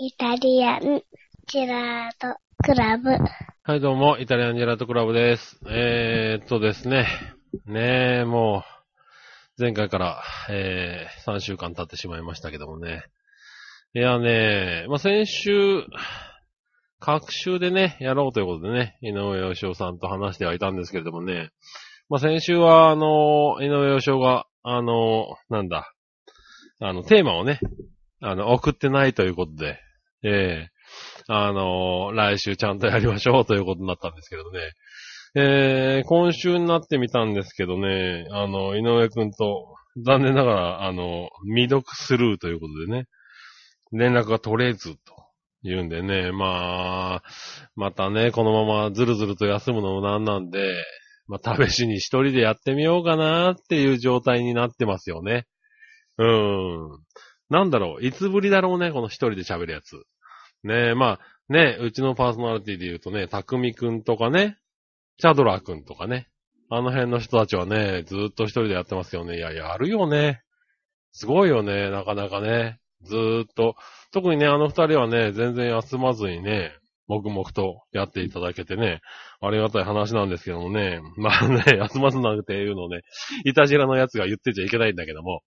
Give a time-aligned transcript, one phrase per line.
[0.00, 1.02] イタリアン
[1.48, 3.10] ジェラートクラブ。
[3.64, 5.58] はい、どうも、イタリアンジェラートクラブです。
[5.68, 7.08] えー、っとですね。
[7.66, 8.62] ねえ、も
[9.58, 13.06] う、前回から、えー、3週間経ってしまいましたけどもね。
[13.92, 15.84] いやね、まあ、先週、
[17.00, 21.50] 各週でね、やろうということでね、井上義雄さんと話してはいたんですけれどもね。
[22.08, 25.92] まあ、先週は、あの、井上義雄が、あの、なんだ、
[26.78, 27.58] あの、テーマをね、
[28.20, 29.80] あの、送ってないということで、
[30.24, 30.78] ええ
[31.28, 34.72] あの、来週ちゃんとやりましょうということになったんですけどね。
[35.34, 43.06] えー、今週になってみたんですけどね、あの、井上くんと、残念ながら、あの、未読スルーということでね、
[43.92, 44.98] 連絡が取れずと
[45.62, 47.22] 言うんでね、まあ、
[47.74, 50.82] またね、このままずるずると休むのもなんなんで、
[51.26, 55.46] まあ、試しに一人でやってみようかなっていう状態になってますよね。
[56.16, 56.98] うーん。
[57.50, 60.04] なんだろう、いつぶりだろうね、この一人で喋るやつ。
[60.62, 64.58] ねえ、まあ、ねえうちのパーソナリティで言うとね、たくみくんとかね、
[65.18, 66.28] チャドラーくんとかね、
[66.70, 69.36] あの辺の人たちはね、ずっと一人でやってますよね。
[69.36, 70.42] いや、やるよね。
[71.12, 72.78] すごいよね、なかなかね。
[73.02, 73.74] ずーっと。
[74.12, 76.72] 特にね、あの二人はね、全然休まずにね、
[77.08, 79.00] 黙々とやっていただけてね、
[79.40, 81.00] ありがたい話なんですけどもね。
[81.16, 83.00] まあね、休まずなんていうのをね、
[83.44, 85.40] いたじらのやつが言ってちゃいけないんだけども。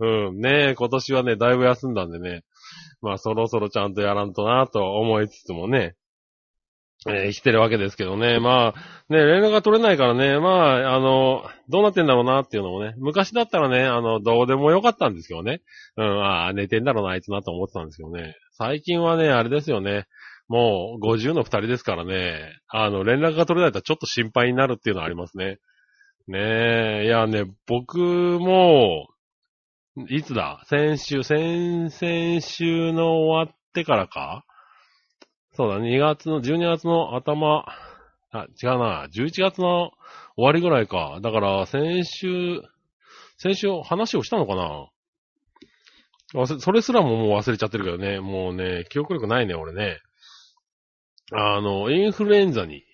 [0.00, 2.42] うん、ね今年はね、だいぶ休んだんでね、
[3.00, 5.94] まあそろそろちゃんとやらんとなと思いつつもね、
[7.06, 8.40] えー、来てるわけですけどね。
[8.40, 15.60] まあ、ね、連絡が取れないからね、まあ、あの、どうなってんだろうなっていうのもね、昔だったらね、あの、どうでもよかったんですけどね。
[15.98, 18.34] うん、ああ、寝てんだろうな、あいつなと思ってたんですけどね。
[18.52, 20.06] 最近はね、あれですよね。
[20.48, 25.58] もう、50の二人ですからね、あの、連絡が取れないとちょっと心配になるっていうのはありますね。
[26.26, 29.08] ねえ、いやね、僕も、
[30.08, 30.62] いつだ？
[30.66, 34.44] 先週、先々週の終わってからか？
[35.52, 37.64] そうだ、2月の、12月の頭、
[38.32, 39.92] あ、違うな、11月の
[40.36, 41.20] 終わりぐらいか。
[41.22, 42.60] だから、先週、
[43.36, 44.88] 先週話をしたのかな？
[46.34, 48.18] 忘れそれすらももう忘れちゃってるけどね。
[48.18, 50.00] もうね、記憶力ないね、俺ね。
[51.32, 52.84] あの、インフルエンザに、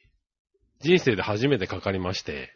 [0.81, 2.55] 人生で初めてかかりまして、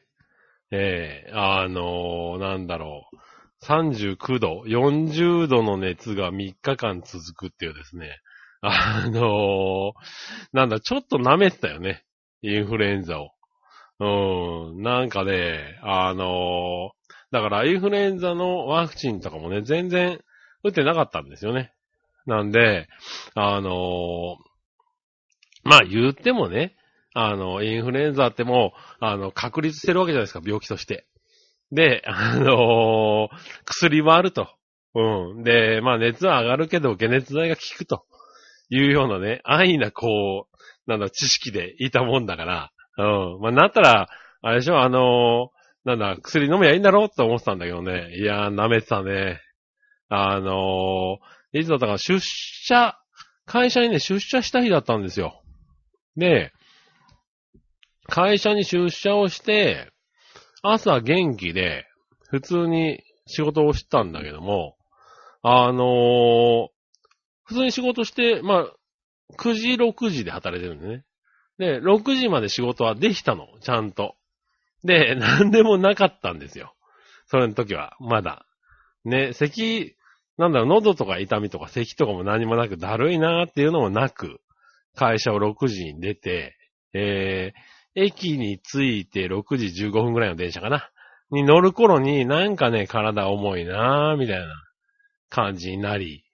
[0.70, 3.16] ええあのなんだろう。
[3.64, 8.18] 39度、40度の熱が3日間続くっていうですね。
[8.60, 9.92] あの
[10.52, 12.04] なんだ、ちょっと舐めてたよね。
[12.42, 13.30] インフルエンザを。
[14.00, 16.92] うん、なんかね、あの
[17.30, 20.20] だからインフルエンザのワクチンとかもね、全然
[20.62, 21.72] 打ってなかったんですよね。
[22.26, 22.88] なんで、
[23.34, 24.36] あの
[25.64, 26.76] まあ言ってもね、
[27.14, 31.06] あの、インフルエンザってもう、あの、確立してるわけじゃないですか、病気として。
[31.70, 34.48] で、あのー薬はあると。
[34.94, 35.42] うん。
[35.42, 38.04] で、まあ熱は上がるけど、解熱剤が効くと
[38.70, 43.40] いうようなね、安易なこう、なんだ、知識でいたもんだから、うん。
[43.40, 44.08] まあなったら、
[44.42, 45.54] あれでしょ、あのー
[45.84, 48.16] なんだ、薬飲めばいいんだろうって思ってたんだけどね。
[48.16, 49.40] いやー、舐めてたね。
[50.08, 52.98] あのーいつだったか、出社、
[53.46, 55.43] 会社にね、出社した日だったんですよ。
[56.16, 56.52] で、
[58.06, 59.90] 会社に出社をして、
[60.62, 61.86] 朝元気で、
[62.28, 64.76] 普通に仕事をしたんだけども、
[65.42, 66.74] あのー
[67.46, 68.72] 普通に仕事して、まあ、
[69.38, 71.04] 9時、6時で働いてるんでね。
[71.58, 74.16] で、6時まで仕事はできたの、ちゃんと。
[74.82, 76.74] で、 なんでもなかったんですよ。
[77.26, 78.46] それの時は、まだ。
[79.04, 79.94] ね、咳、
[80.38, 84.40] なんだろう、喉とか痛みとか咳とかも何もなく、だるいなーっていうのもなく、
[84.96, 86.56] 会社を6時に出て、
[86.92, 90.90] えー、駅に着いて6時15分ぐらいの電車かな？
[91.30, 94.46] に乗る頃になんかね、体重いなーみたいな
[95.30, 96.24] 感じになり。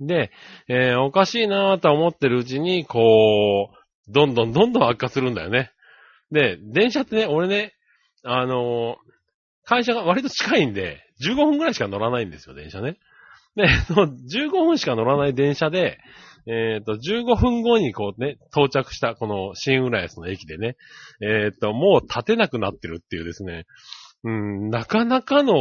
[0.00, 0.30] で、
[0.68, 5.70] えーおかしいなーと思ってるうちに、こう、どんどんどんどん悪化するんだよね。
[6.30, 7.74] で、電車ってね、俺ね、
[8.24, 9.08] あのー
[9.64, 12.96] 会社が割と近いんで、15分ぐらいしか乗らないんですよ、電車ね。
[13.54, 15.98] で、15分しか乗らない電車で、
[16.46, 20.76] えっ、と、15分後にこうね、到着したこの新浦安の駅でね、
[21.20, 23.66] えっ、と、もう立てなくなってるっていうですね、
[24.24, 25.54] うん、なかなかの、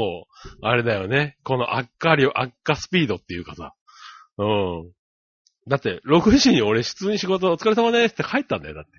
[0.62, 3.74] あれだよね、この悪化量、悪化スピードっていうかさ、
[4.38, 4.92] うん。
[5.68, 8.92] だって、6時に俺普通に仕事お疲れ様ですって帰ったんだよ、だって。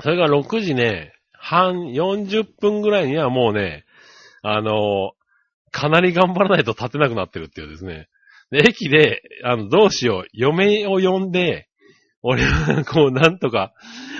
[0.00, 3.84] それが6時ね、半、40分ぐらいにはもうね、
[4.42, 5.12] あの
[5.70, 8.08] かなり頑張らないと立てなくなってるっていうですね。
[8.50, 11.68] で、駅で、あの、どうしよう、嫁を呼んで、
[12.22, 13.72] 俺は、こう、なんとか、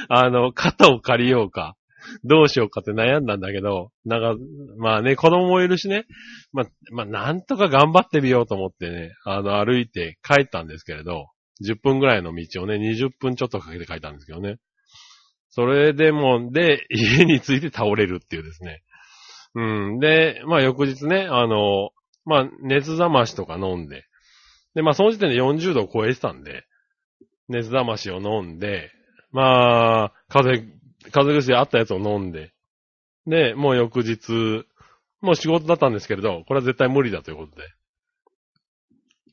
[0.08, 1.76] あの、肩を借りようか、
[2.24, 4.42] どうしようかって悩んだんだけど、なんか、
[4.78, 6.06] まあね、子供もいるしね、
[6.52, 11.26] まあ、まあ、なんとか頑張ってみようと思ってね、あの、歩いて帰ったんですけれど、
[11.66, 14.58] 10分ぐらいの道をね、20分ちょっとかけて帰ったんですけどね。
[15.50, 18.82] それでも、で、家に着いて倒れるっていうですね。
[19.54, 19.98] うん。
[19.98, 21.90] で、まあ翌日ね、あの、
[22.24, 24.04] まあ熱冷ましとか飲んで、
[24.78, 26.62] で、まあその時点で40度を超えてたんで、
[27.48, 28.92] 熱冷ましを飲んで、
[29.32, 30.72] まあ、風邪、
[31.10, 32.52] 風邪薬あったやつを飲んで、
[33.26, 34.64] で、もう翌日、
[35.20, 37.62] もう仕事だったんですけれど、これは絶対無理だということで。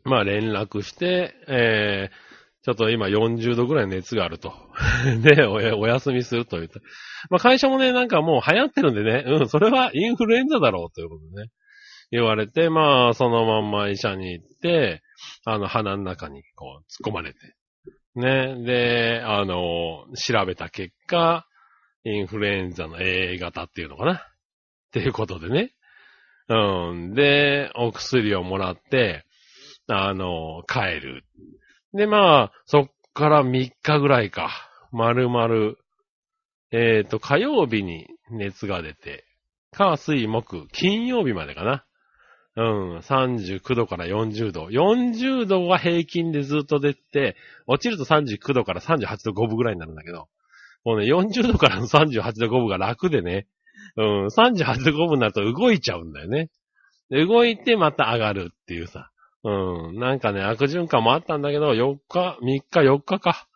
[0.04, 4.52] まあ連絡して、えー、ちょっと今40度ぐらい熱があると。
[5.22, 6.80] でお、お休みすると言った。
[7.30, 11.52] まあ会社もね、なんかもう流行ってるんでね、うん、それはインフルエンザだろうということでね。
[12.12, 15.02] 言われて、まあ、そのまんま医者に行って、
[15.46, 17.40] あの、鼻の中にこう突っ込まれて。
[18.16, 18.64] ね。
[18.64, 21.46] で、あの、調べた結果、
[22.04, 24.14] インフルエンザの A 型っていうのかな？
[24.14, 24.20] っ
[24.92, 25.74] ていうことでね。
[26.48, 27.14] うん。
[27.14, 29.26] で、お薬をもらって、
[29.88, 31.26] あの、帰る。
[31.94, 34.52] で、まあ、そっから3日ぐらいか。
[34.92, 35.74] 丸々、
[36.72, 39.26] えっ、ー、と、火曜日に熱が出て、
[39.72, 41.86] 火、水、木、金曜日までかな。
[42.58, 44.68] うん、39度から40度。
[44.68, 47.36] 40度は平均でずっと出て、
[47.68, 50.30] 落ちると39度から38度5分ぐらいになるんだけど、
[50.86, 53.48] もうね、40度からの38度5分が楽でね、
[53.98, 56.50] うん、38度5分になると動いちゃうんだよね。
[57.10, 59.12] 動いてまた上がるっていうさ。
[59.44, 60.00] うん。
[60.00, 63.48] なんかね、悪循環もあったんだけど、4日、3日、4日か。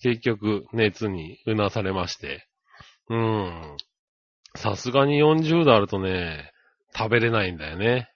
[0.00, 2.46] 結局、熱にうなされまして。
[3.08, 3.76] うん。
[4.54, 6.52] さすがに40度あるとね、
[6.96, 8.08] 食べれないんだよね。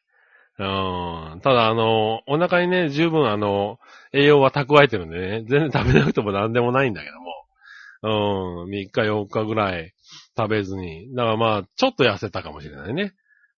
[0.61, 1.41] うん。
[1.41, 3.79] ただ、あの、お腹にね、十分あの、
[4.13, 8.65] 栄養は蓄えてるんでね、全然食べなくても何でもないんだけども。
[8.65, 8.69] うん。
[8.69, 9.93] 3日、4日ぐらい
[10.37, 11.15] 食べずに。
[11.15, 13.15] だからまあ、ちょっと痩せたかもしれないね。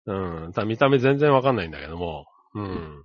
[0.07, 0.53] うん。
[0.53, 2.27] た見た目全然わかんないんだけども。
[2.55, 3.03] うん。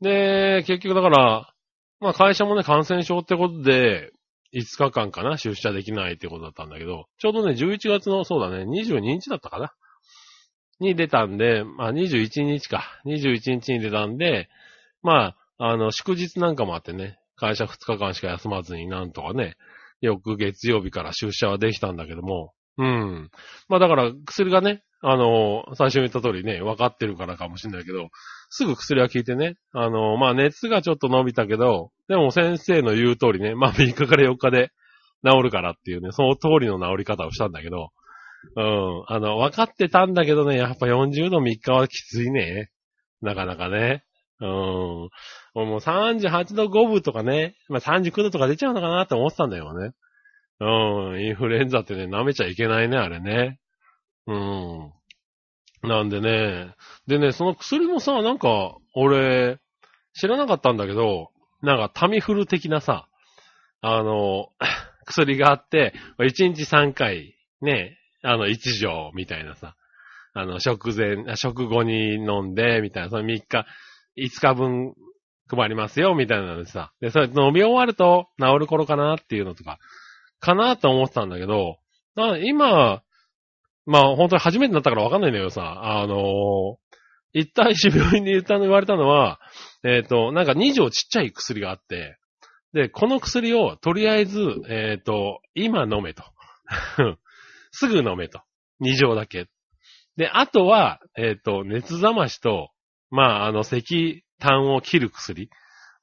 [0.00, 1.52] で、結局だから、
[2.00, 4.12] まあ会社もね、感染症ってことで、
[4.54, 9.72] 5日間かな、出社できないってことだったんだけど、ちょうどね、11月の、そうだね、22日だったかな。
[10.84, 12.84] に出たんで、まあ21日か。
[13.06, 14.48] 21日に出たんで、
[15.02, 19.56] まあ、あの、祝日なんかもあってね、会社2日間しか休まずになんとかね、
[20.00, 23.30] 翌月曜日から出社はできたんだけども、うん。
[23.68, 28.08] まあだから薬がね、あの、最初に言った通りね、分かってるからかもしれないけど、
[28.48, 34.70] すぐ薬は効いてね、あの、まあ熱がちょっと伸びたけど、でも先生の言う通りね、まあ3日から4日で
[35.24, 37.90] 治るからっていうね、その通りの治り方をしたんだけど、
[38.56, 42.70] うん、あの、分かってたんだけどね、やっぱ40度3日はきついね。
[43.20, 44.04] なかなかね。
[44.40, 44.48] うん。
[44.48, 45.10] も
[45.54, 49.92] う38度5分とかね、まあ39度とか出ちゃうのかなって思ってたんだよね。
[50.60, 53.58] うん、インフルエンザってね、舐めちゃいけないね、あれね。
[54.26, 54.92] うん。
[55.82, 56.74] なんでね。
[57.06, 59.58] でね、その薬もさ、なんか、俺、
[60.14, 61.30] 知らなかったんだけど、
[61.62, 63.08] なんかタミフル的なさ、
[63.80, 64.48] あの、
[65.06, 69.76] 薬があって、1日3回、ね、あの、1錠みたいなさ、
[70.32, 73.66] あの、食前、食後に飲んで、みたいな、その3日、
[74.16, 74.94] 5日分
[75.48, 79.78] 配りますよ、みたいなのでさ、で、それ飲み終わると治る頃かなっていうのとか、
[80.40, 81.78] かなと思ってたんだけど、
[82.16, 83.02] 今、
[83.86, 86.76] まあ本当に初めてだったからわかんないんだけどさ、あのー、
[87.34, 89.40] 一体病院で言ったの言われたのは、
[89.82, 92.16] えっ、ー、と、なんか2錠ちっちゃい薬があって、
[92.72, 94.38] で、この薬をとりあえず、
[94.68, 96.24] えっ、ー、と、今飲めと。
[97.74, 98.40] すぐ飲めと。
[98.80, 99.46] 2錠だけ。
[100.16, 102.70] で、あとは、えっ、と、熱冷ましと、
[103.10, 105.50] まあ、あの、石炭を切る薬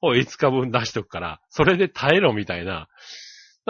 [0.02, 2.88] を5日分出しとくから、それで耐えろみたいな。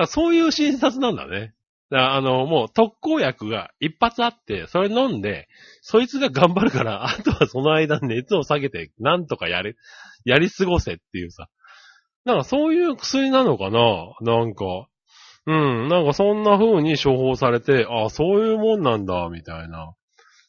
[0.06, 1.54] そういう診察なんだね。
[1.90, 5.46] だあの、もう特効薬が一発あって、それ飲んで、
[5.82, 9.76] そいつが頑張るから、 あとはその間熱を下げて、なんとかやれ、
[10.24, 11.48] やり過ごせっていうさ。
[12.24, 14.14] なんかそういう薬なのかな？
[14.20, 14.64] なんか。
[15.46, 19.94] うん、なんかそんな風に処方されて、あそういうもんなんだ、みたいな。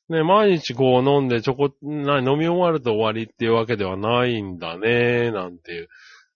[0.10, 5.88] ね、毎日こう飲んでちょこ、な、飲み終わると終わりっていうわけではないんだね、なんていう、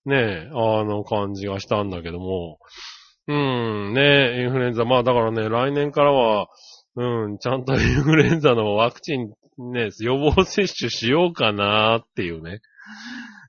[0.05, 2.59] ね、あの感じがしたんだけども。
[3.27, 4.85] うん、ね、インフルエンザ。
[4.85, 6.47] まあだからね、来年からは、
[6.95, 9.33] うん、ちゃんと インフルエンザのワクチン、
[9.73, 12.61] ね、予防接種しようかなっていうね。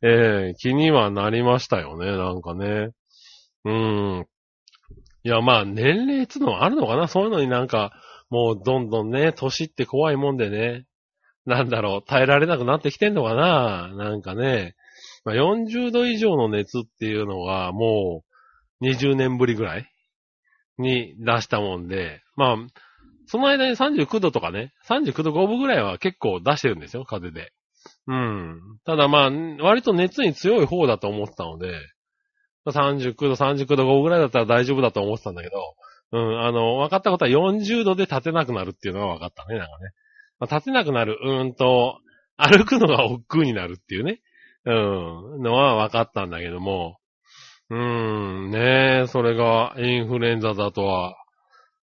[0.02, 2.90] ええー、気にはなりましたよね、なんかね。
[3.64, 4.26] うん。
[5.28, 7.06] いや、まあ、年齢っつうのはあるのかな？
[7.06, 7.92] そういうのになんか、
[8.30, 10.86] もうどんどんね、年って怖いもんでね。
[11.44, 13.92] なんだろう、耐えられなくなってきてんのかな？
[13.94, 14.74] なんかね。
[15.26, 18.22] まあ、40度以上の熱っていうのは、も
[18.80, 19.86] う、20年ぶりぐらい？
[20.78, 22.56] に出したもんで、まあ、
[23.26, 27.52] その間に39度とかね、39度5分ぐらいは結構出してるんですよ、風で。
[28.06, 28.60] うん。
[28.86, 29.30] ただまあ、
[29.62, 31.74] 割と熱に強い方だと思ってたので、
[32.70, 35.74] 39度、39度5ぐらいだったら大丈夫だと思ってたんだけど、
[36.12, 39.92] うん、あの、分かったことは40度で立てなくなるっていうのが分かったね、なんかね。
[40.40, 41.98] まあ、立てなくなる、うーんと、
[42.36, 44.20] 歩くのが億劫になるっていうね、
[44.64, 46.98] うん、のは分かったんだけども、
[47.70, 47.78] うー
[48.48, 51.16] ん、ねえ、それがインフルエンザだとは、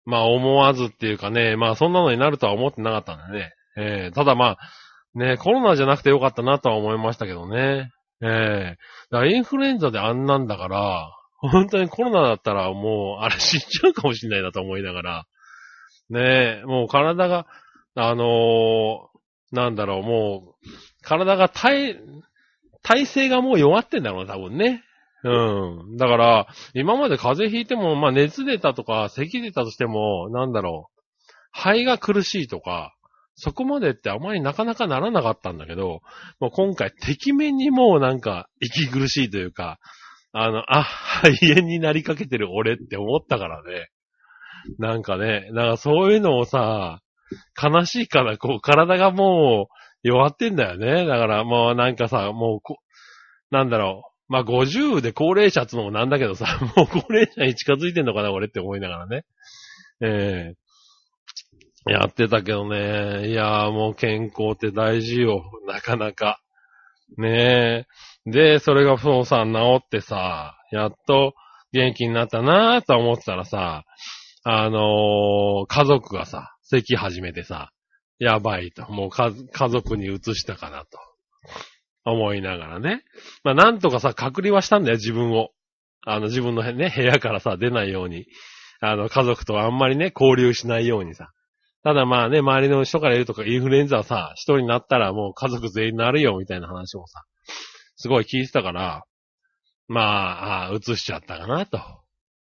[0.05, 3.53] まあ思わずっていうかね、まあそんなのになるとは思ってなかったんだね。
[3.77, 4.57] ええただまあ、
[5.13, 7.91] ねコロナじゃなくてよかったなとは思いましたけどね。
[8.23, 8.77] ええ
[9.09, 15.25] だからインフルエンザであんなんだから、本当にコロナだったらもう、あれ死んじゃうかもしれないなと思いながら、
[16.09, 17.47] ねえ、もう体が、
[17.95, 19.11] あのー
[19.51, 20.67] なんだろう、もう、
[21.01, 21.97] 体が体、
[22.83, 24.83] 体勢がもう弱ってんだろうな、多分ね。
[25.23, 25.97] うん。
[25.97, 31.01] だから、今まで風邪ひいても、まあ熱出たとか、咳出たとしても、なんだろう、
[31.51, 32.95] 肺が苦しいとか、
[33.43, 36.01] そこまでってあまりなかなかならなかったんだけど、
[36.39, 39.79] もう今回、敵面にもうなんか、息苦しいというか、
[40.31, 40.83] あの、あ、
[41.23, 43.89] 肺炎になりかけてる俺って思ったからね。
[44.77, 47.01] なんかね、なんかそういうのをさ、
[47.59, 51.07] 悲しいから、こう、体がもう、弱ってんだよね。
[51.07, 52.77] だからもうなんかさ、もうこ、
[53.49, 54.31] なんだろう。
[54.31, 59.25] まあ、50で高齢者っつのもなんだけどさ、もう高齢者に近づいてんのかな、俺って思いながらね。
[60.01, 60.70] ええ
[61.85, 63.29] やってたけどね。
[63.29, 65.43] いやーもう健康って大事よ。
[65.67, 66.39] なかなか。
[67.17, 67.85] ね
[68.25, 68.31] え。
[68.31, 71.33] で、それがそうさ、治ってさ、やっと
[71.73, 73.83] 元気になったなーと思ってたらさ、
[74.43, 77.71] あのー家族がさ、咳始めてさ、
[78.19, 78.89] やばいと。
[78.91, 80.99] もう家族に移したかなと。
[82.03, 83.03] 思いながらね。
[83.43, 85.49] まあなんとかさ、隔離はしたんだよ、自分を。
[86.05, 88.25] あの、自分のね、部屋からさ、出ないように。
[88.79, 91.31] あの、家族とあんまりね、交流しないようにさ。
[91.83, 97.23] ただまあね、周りの人から言うとか、インフルエンザはさ、一人になったらもう家族全員になるよ、みたいな話もさ、
[97.95, 99.03] すごい聞いてたから、
[99.87, 101.79] まあ、あ移しちゃったかな、と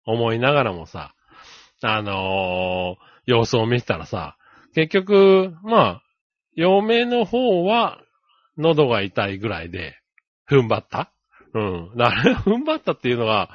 [0.06, 1.14] 思いながらもさ、
[1.82, 4.38] あのー様子を見てたらさ、
[4.74, 6.04] 結局、まあ、
[6.56, 8.02] 嫁の方は、
[8.58, 9.96] 喉が痛いぐらいで、
[10.50, 11.14] 踏ん張った
[11.54, 11.92] うん。
[11.96, 13.50] だから、 踏ん張ったっていうのが、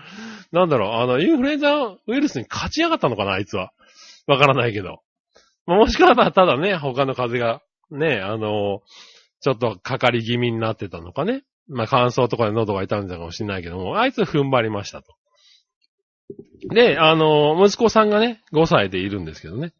[0.52, 3.72] なんだろう、あの、インフルエンザウイルスに勝ち上がったのかな、あいつは。
[4.28, 5.00] わからないけど。
[5.66, 8.82] もしかしたら、ただね、他の風が、ね、あの、
[9.40, 11.42] ちょっとかかり気味になってたのかね。
[11.68, 15.14] まあ乾燥とかで喉が痛んだかもしれないけども、あいつ踏ん張りましたと。
[16.74, 19.72] で、あの、息子さんがね、5歳でいるんですけどね。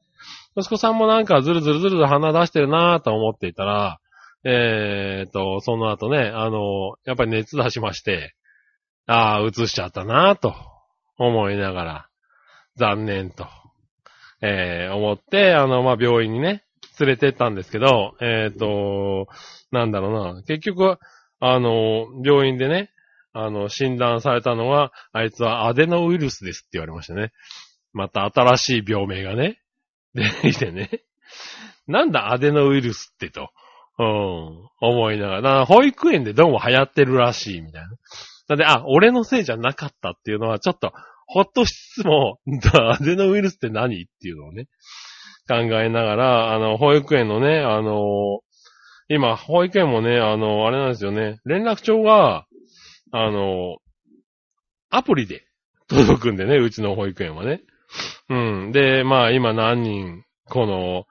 [0.56, 4.00] 息子さんもなんかずるずるずるずる鼻出してるなぁと思っていたら、
[4.44, 8.34] えーと、その後ね、あの、やっぱり熱出しまして、
[9.06, 10.54] ああ、移しちゃったなぁと
[11.18, 12.08] 思いながら、
[12.76, 13.46] 残念と、
[14.46, 16.64] えー、思って、あの、まあ、病院にね、
[17.00, 19.26] 連れてったんですけど、えーと、
[19.72, 20.98] なんだろうな、結局、
[21.40, 22.90] あの、病院でね、
[23.32, 27.32] あの、診断されたのは、あいつはアデノウイルスですって言われましたね。
[27.94, 29.60] また新しい病名がね、
[30.14, 30.90] 出てきね。
[31.86, 33.50] なんだアデノウイルスってと、
[33.98, 35.40] うん、思いながら。
[35.40, 37.88] ら保育園でどうも流行ってるらしいみたいな。
[38.48, 40.92] なんで、あ、俺のせいじゃなかったっていうのは、ちょっと、
[41.26, 42.38] ほっとしつつも、
[42.75, 44.02] アデノウイルスって何？
[44.02, 44.66] っていうのをね、
[45.49, 48.40] 考えながら、あの、保育園のね、あの、
[49.09, 52.47] 今、保育園もね、あの、あれなんですよね、連絡帳が、
[53.12, 53.76] あの、
[54.90, 55.45] アプリで
[55.88, 57.62] 届くんでね、うちの保育園はね。
[58.28, 58.35] う
[58.69, 58.73] ん。
[58.73, 61.04] で、まあ今何人、この、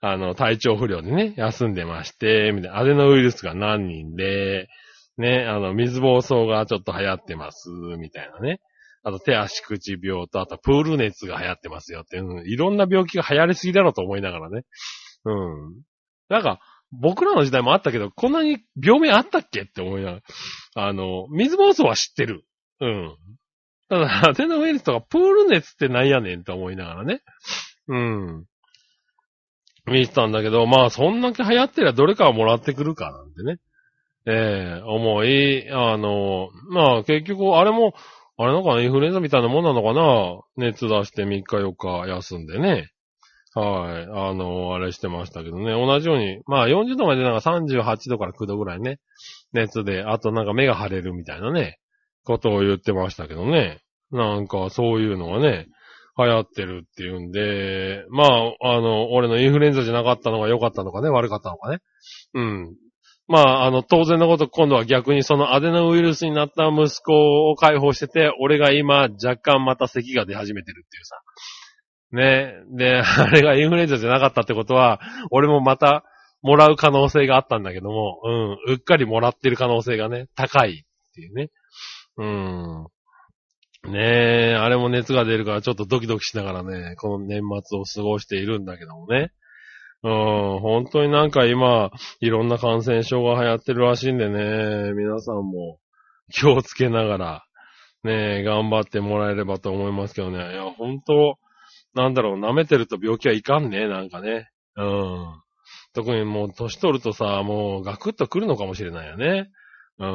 [0.00, 4.68] あの、体調不良でね、休んでまして、みたいな、アデノウイルスが何人で、
[5.16, 8.60] ね、あの、水疱瘡がちょっと流行ってます、みたいなね。
[9.04, 14.64] あと手足口病と、あとプール熱が流行ってますよって、う、いろんな病気が流行りすぎだろうと思いながらね。
[15.24, 15.82] うん。
[16.28, 16.60] なんか、
[16.92, 20.20] 僕らの時代もあったけど、こんなに病名あったっけって思いなが
[20.76, 20.86] ら。
[20.88, 22.44] あの、水疱瘡は知ってる。
[22.80, 23.16] うん。
[23.88, 27.22] ただ、 アデノウイルスとかプール熱ってなんやねんと思いながらね。
[27.88, 28.44] うん。
[29.86, 33.58] 見てたんだけど、まあ、そんだけ流行ってりゃどれかはもらってくるかなんてね。
[34.24, 37.94] ええ思い、あの、まあ、結局、あれも、
[38.42, 40.40] あれのかな、インフルエンザみたいなもんなのかな？
[40.56, 42.88] 熱出して3日4日休んでね。
[43.54, 44.02] はい。
[44.04, 45.72] あの、あれしてましたけどね。
[45.72, 48.98] 同じように、まあ40度までなんか38度から9度ぐらいね。
[49.52, 51.78] 熱で、あとなんか目が腫れるみたいなね。
[52.24, 53.80] ことを言ってましたけどね。
[54.10, 55.66] なんかそういうのがね、
[56.18, 61.78] 流行ってるっていうんで、まあ、あの、俺のインフルエンザじゃなかったのが良かったのかね、悪かったのかね。
[62.34, 62.76] うん。
[63.32, 71.16] まあ、あの、当然のこと、今度は逆にそのアデノウイルスになった息子を解放してて、俺が今若干また咳が出始めてるっていうさ。
[72.12, 72.52] ね。
[72.76, 76.04] で、 あれがインフルエンザじゃなかったってことは、俺もまた
[76.42, 78.30] もらう可能性があったんだけども、う
[78.70, 81.48] ん、うっかりもらってる可能性がね、高いっていうね。
[82.18, 82.86] うん。
[83.90, 89.32] ねえ、あれも熱が出るからちょっとドキドキしながらね、この年末を過ごしているんだけどもね。
[90.04, 91.90] うん、本当になんか今、
[92.20, 95.78] いろんな感染症が流行ってるらしいんでね、皆さんも
[96.32, 97.44] 気をつけながら、
[98.02, 100.38] ね、頑張ってもらえればと思いますけどね。
[100.38, 101.38] いや、本当
[101.94, 104.50] なんだろう、舐めてると病気はいかんね、なんかね。
[104.76, 105.42] うん。
[105.94, 109.50] 特にもう年取るとさ、もうガクッと来るのかもしれないよね。
[109.98, 110.06] う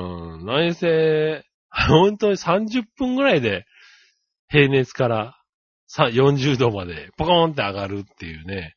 [0.41, 0.45] ん。
[0.45, 3.65] 内政、 本当に30分ぐらいで
[4.49, 5.37] 平熱から
[5.95, 8.75] 40度までポコーンって上がるっていうね。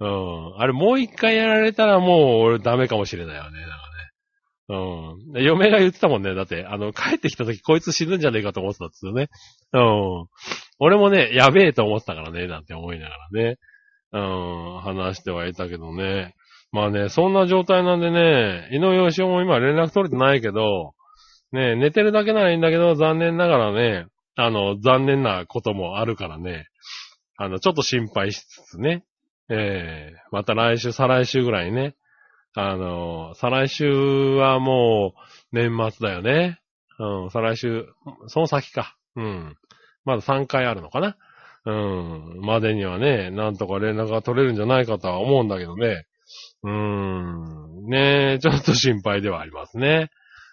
[0.00, 0.60] うん。
[0.60, 3.60] あれもう一回やられたらもう俺ダメかもしれないよね。
[3.60, 5.34] なんかね。
[5.36, 5.42] うん。
[5.42, 6.34] 嫁が言ってたもんね。
[6.34, 9.28] だって、あの、帰ってきた時こいつ死ぬんじゃねえかと思ってたんですよね。
[9.72, 10.26] うん。
[10.78, 13.56] 俺もね、やべえと思ってたからね、なんて思いながらね。
[14.12, 16.34] うん、話してはいたけどね。
[16.70, 20.94] まあね、そんな状態なんでね、井上義雄も今連絡取れてないけど、
[21.52, 26.66] ね、寝てるだけならいいんだけど、残念ながらね、あの、残念なこともあるからね、
[27.36, 29.02] あの、ちょっと心配しつつね、
[29.50, 31.96] ええー、また来週、再来週ぐらいね、
[32.54, 35.14] あの、再来週はも
[35.52, 36.60] う年末だよね。
[36.98, 37.86] うん、再来週、
[38.26, 38.96] その先か。
[39.16, 39.56] うん。
[40.04, 41.16] まだ3回あるのかな。
[41.66, 42.40] うん。
[42.40, 46.06] までにはね、なんとか連絡が取れるんじゃないかとは思うんだけどね。
[46.62, 47.86] うーん。
[47.86, 50.10] ねちょっと心配ではありますね。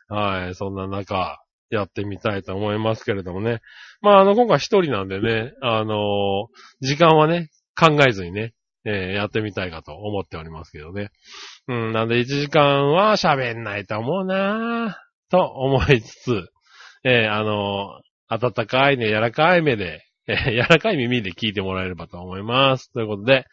[0.07, 0.55] はい。
[0.55, 3.61] そんな中、やってみたいと思いますけれどもね。
[4.01, 6.47] まあ、あの、今回一人なんでね、あのー、
[6.81, 8.53] 時間はね、考えずにね、
[8.85, 11.09] えー、やってみたいかと思っておりますけどね。
[11.67, 16.43] うん、なんで1時間は喋んないと思うなぁ、と思いつつ、
[17.03, 22.91] えー、あのー、温かいね、柔らかい目で、えー、柔らかい耳で聞いてもらえればと思います。
[22.93, 23.45] ということで、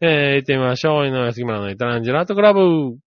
[0.00, 1.06] えー、行ってみましょう。
[1.06, 2.98] 井上杉村のイタランジェラートクラブ。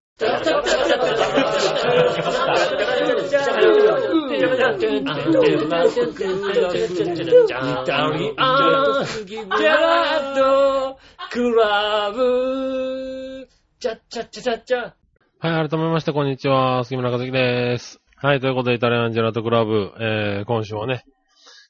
[11.34, 13.48] クラブ
[13.80, 14.92] チャッチャッチャチャッチャ
[15.38, 16.84] はい、改めまして、こんにちは。
[16.84, 18.02] 杉村和樹です。
[18.16, 21.04] はい、ということで、イタリアンジェラートクラブ、えー、今週はね、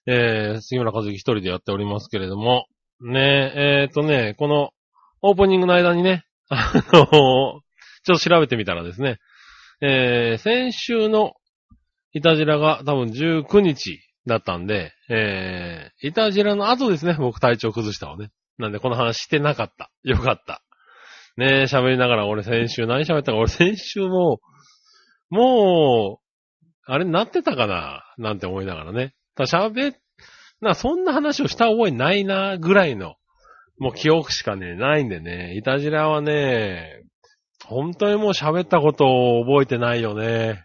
[0.09, 2.66] えー、杉村和樹一人でやっておりますけれども、
[3.03, 4.70] ねえ、えーとね、この
[5.20, 7.62] オープニングの間にね、 あの、ちょっ
[8.05, 9.18] と調べてみたらですね、
[9.81, 11.35] えー、先週の
[12.12, 18.33] イタジラが多分19日だったんで、えー、イタジラの後ですね、僕体調崩したのね。
[18.59, 19.91] なんでこの話してなかった。
[20.03, 20.62] よかった。
[21.37, 24.41] ねえ、喋りながら俺先週何喋ったか、俺先週も、
[25.31, 26.23] もう、
[26.85, 29.15] あれなってたかななんて思いながらね。
[29.38, 29.97] 喋っ、
[30.61, 33.15] な、そんな話をした覚えないな、ぐらいの
[33.79, 37.03] もう記憶しかね、ないんでね、イタジラはね、
[37.65, 40.65] 本当にもう喋ったことを覚えてないよね。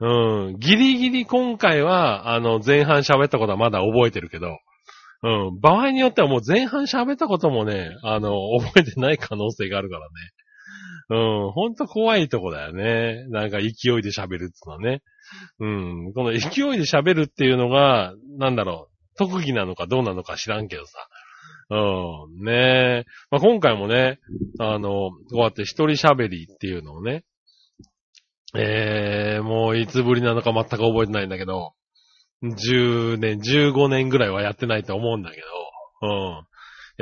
[0.00, 0.56] うん。
[0.58, 4.58] ギリギリ今回は、あの、前半喋ったことはまだ覚えてるけど、
[5.22, 5.60] うん。
[5.60, 10.12] 場合によってはもう前半喋ったこともね、あの、 覚えてない可能性があるからね。
[11.10, 11.52] うん。
[11.52, 13.24] ほんと怖いとこだよね。
[13.28, 13.70] なんか勢い
[14.02, 15.02] で喋るってのはね。
[15.58, 16.12] うん。
[16.12, 16.40] この勢い
[16.76, 21.08] で喋るっていうのが、なんだろう、特技なのかどうなのか知らんけどさ。
[21.70, 23.04] うん、ねえ。
[23.30, 24.20] まあ、今回もね、
[24.58, 27.24] あの、こうやって一人喋りっていうのをね、
[28.54, 31.74] ええー、もういつぶりなのか全く覚えてないんだけど、
[32.42, 35.46] 10年、15年ぐらいはやってないと思うんだけど、
[36.02, 36.46] うん。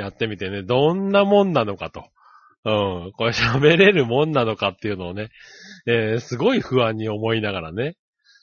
[0.03, 2.05] やってみてね、どんなもんなのかと。
[2.65, 3.11] うん。
[3.13, 5.29] これ喋れるもんなのかっていうのをね、
[5.85, 7.95] えー、すごい不安に思いながらね、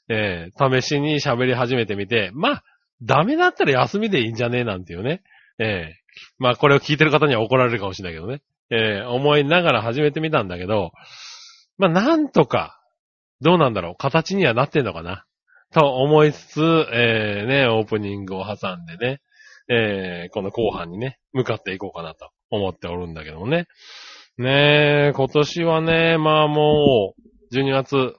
[0.08, 2.64] えー、試しに喋り始めてみて、まあ、
[3.02, 5.22] ダメだったら休みでいいんじゃねえなんていうね、
[5.58, 8.42] えー、まあこれを聞いてる方には怒られるかもしれないけどね。
[8.70, 10.92] えー、思いながら始めてみたんだけど、
[11.76, 12.80] まあなんとか、
[13.40, 15.24] どうなんだろう、形にはなってんのかな。
[15.74, 16.60] と思いつつ、
[16.92, 19.20] えー、ね、オープニングを挟んでね、
[19.68, 23.66] えー、この後半にね、向かっていこうかなと思っておるんだけどもね。
[24.38, 28.14] ねえ、今年はね、まあもう、12月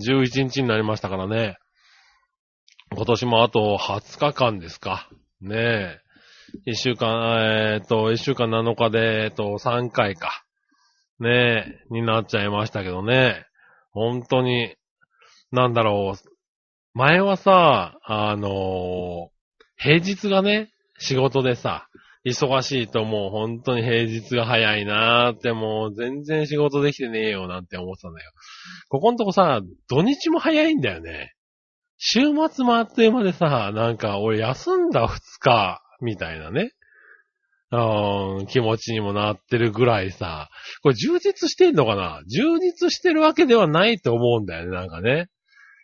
[0.00, 1.56] 11日になりましたからね。
[2.94, 5.08] 今年もあと20日間ですか。
[5.40, 6.00] ねえ。
[6.64, 10.44] 一週間、えっ、と、一週間7日で、えっ、と、3回か。
[11.18, 13.44] ねえ、になっちゃいましたけどね。
[13.92, 14.74] 本当に、
[15.50, 16.35] なんだろう。
[16.96, 19.28] 前はさ、あのー、
[19.76, 21.88] 平日がね、仕事でさ、
[22.24, 28.30] 忙しいともう本当に平日が早いなーってもう全然仕事できてねえよなんて思ってたんだよ。
[28.88, 31.34] ここんとこさ、土日も早いんだよね。
[31.98, 36.70] 週末もあっという間でさ、なんか俺休んだ2日、みたいなね。
[37.72, 40.48] うーん、気持ちにもなってるぐらいさ、
[40.82, 42.22] これ充実してんのかな？
[42.26, 45.26] 充実してるわけではないと思うんだよね、なんかね。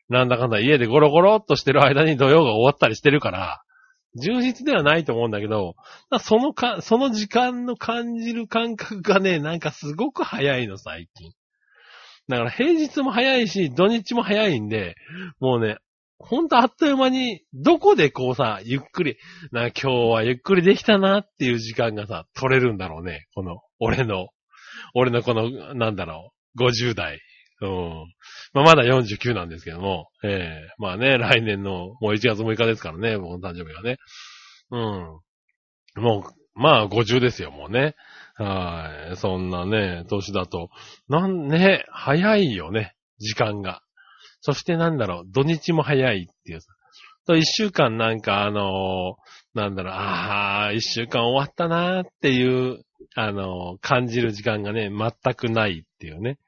[0.08, 3.62] なんだかんだ家でゴロゴロっとしてる間に土曜が終わったりしてるから、
[4.20, 5.74] 充実ではないと思うんだけど、
[6.20, 11.32] そのか、その時間の感じる感覚がね、なんかすごく早いの、最近。
[12.28, 14.94] だから平日も早いし、土日も早いんで、
[15.40, 15.78] もうね、
[16.18, 19.16] ほんとあっという間に、どこでこうさ、ゆっくり、
[19.50, 23.26] な、今日はゆっくりできたなっていう時間がさ、取れるんだろうね。
[23.34, 24.28] この、俺の、
[24.94, 27.18] 俺のこの、なんだろう、50代。
[27.60, 28.06] うん。
[28.52, 33.96] まあ、まだ49なんですけども、ええー、まあね、来年の、もう1月6日ですからね、僕の誕生日がね。
[34.70, 36.02] うん。
[36.02, 37.94] もう、まあ50ですよ、もうね。
[38.34, 39.16] はい。
[39.16, 40.68] そんなね、年だと。
[41.08, 43.82] なんね、早いよね、時間が。
[44.40, 46.60] そしてなんだろう、土日も早いっていう。
[47.26, 52.84] と、一週間なんかあのー、なんだろう、ああ、一週間終わったなーっていう、
[53.14, 56.38] あのー、感じる時間がね、全くないっていうね。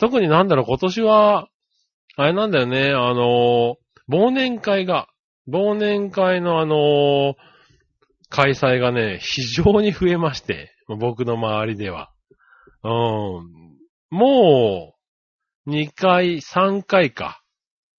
[0.00, 1.48] 特になんだろう、今年は、
[2.16, 3.74] あれなんだよね、あのー、
[4.10, 5.08] 忘年会が、
[5.48, 7.34] 忘年会のあのー、
[8.28, 12.10] 開催がね、非常に増えまして、僕の周りでは。
[12.82, 12.90] うん。
[14.10, 14.94] も
[15.66, 17.42] う、2回、3回か。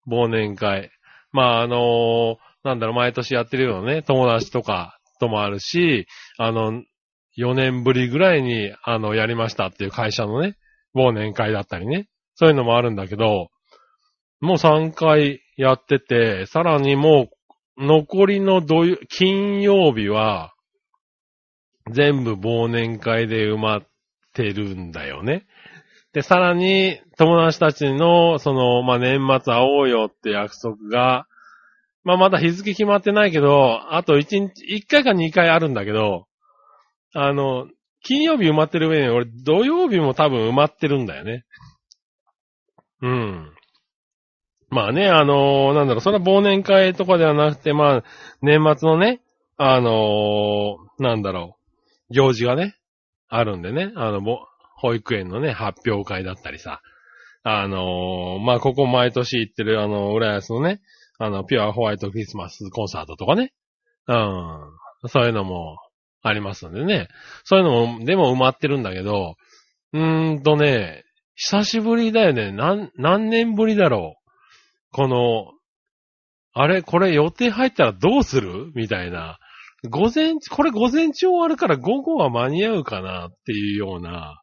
[0.08, 0.90] 忘年会。
[1.30, 6.06] まあ、あのー、なんだろう、毎年やってるようなね、友達とかともあるし、
[6.38, 6.82] あの、
[7.38, 10.56] 4年ぶりぐらいに、あの、やりましたっていう会社のね、
[10.94, 12.08] 忘年会だったりね。
[12.34, 13.50] そういうのもあるんだけど、
[14.40, 17.28] もう3回やってて、さらにも
[17.78, 20.54] う、残りの土曜金曜日は、
[21.90, 23.82] 全部忘年会で埋まっ
[24.34, 25.46] てるんだよね。
[26.12, 31.26] で、さらに、友達たちの、その、まあ、年末会おうよって約束が、
[32.04, 36.26] まあ、まだ日付決まってないけど、あと1日、1回か2回あるんだけど、
[37.14, 37.68] あの、
[38.02, 41.44] 金曜日埋まってる上に、俺、土曜日も多分埋まってるんだよね。
[43.00, 43.52] うん。
[44.70, 48.04] まあね、あのー、なんだろう、それは忘年会とかではなくて、まあ、
[48.40, 49.20] 年末のね、
[49.56, 51.58] あのー、なんだろ
[52.10, 52.76] う、行事がね、
[53.28, 54.20] あるんでね、あの、
[54.76, 56.80] 保育園のね、発表会だったりさ、
[57.44, 60.80] あのー、まあ、ここ毎年行ってる、あの、浦安のね、
[61.18, 63.52] あの、ピュアホワイトクリスマスコンサートとかね、
[64.08, 65.76] うん、そういうのも、
[66.22, 67.08] ありますんでね。
[67.44, 69.34] そういうのも、でも埋まってるんだけど、
[69.92, 71.04] うーんとね、
[71.34, 72.52] 久しぶりだよね。
[72.52, 74.32] 何、何年ぶりだろう。
[74.92, 75.52] この、
[76.54, 78.70] あれ、これ予定入ったらどうする？
[78.74, 79.38] みたいな。
[79.88, 84.40] 午前、これ午前中終わるから午後は間に合うかなっていうような、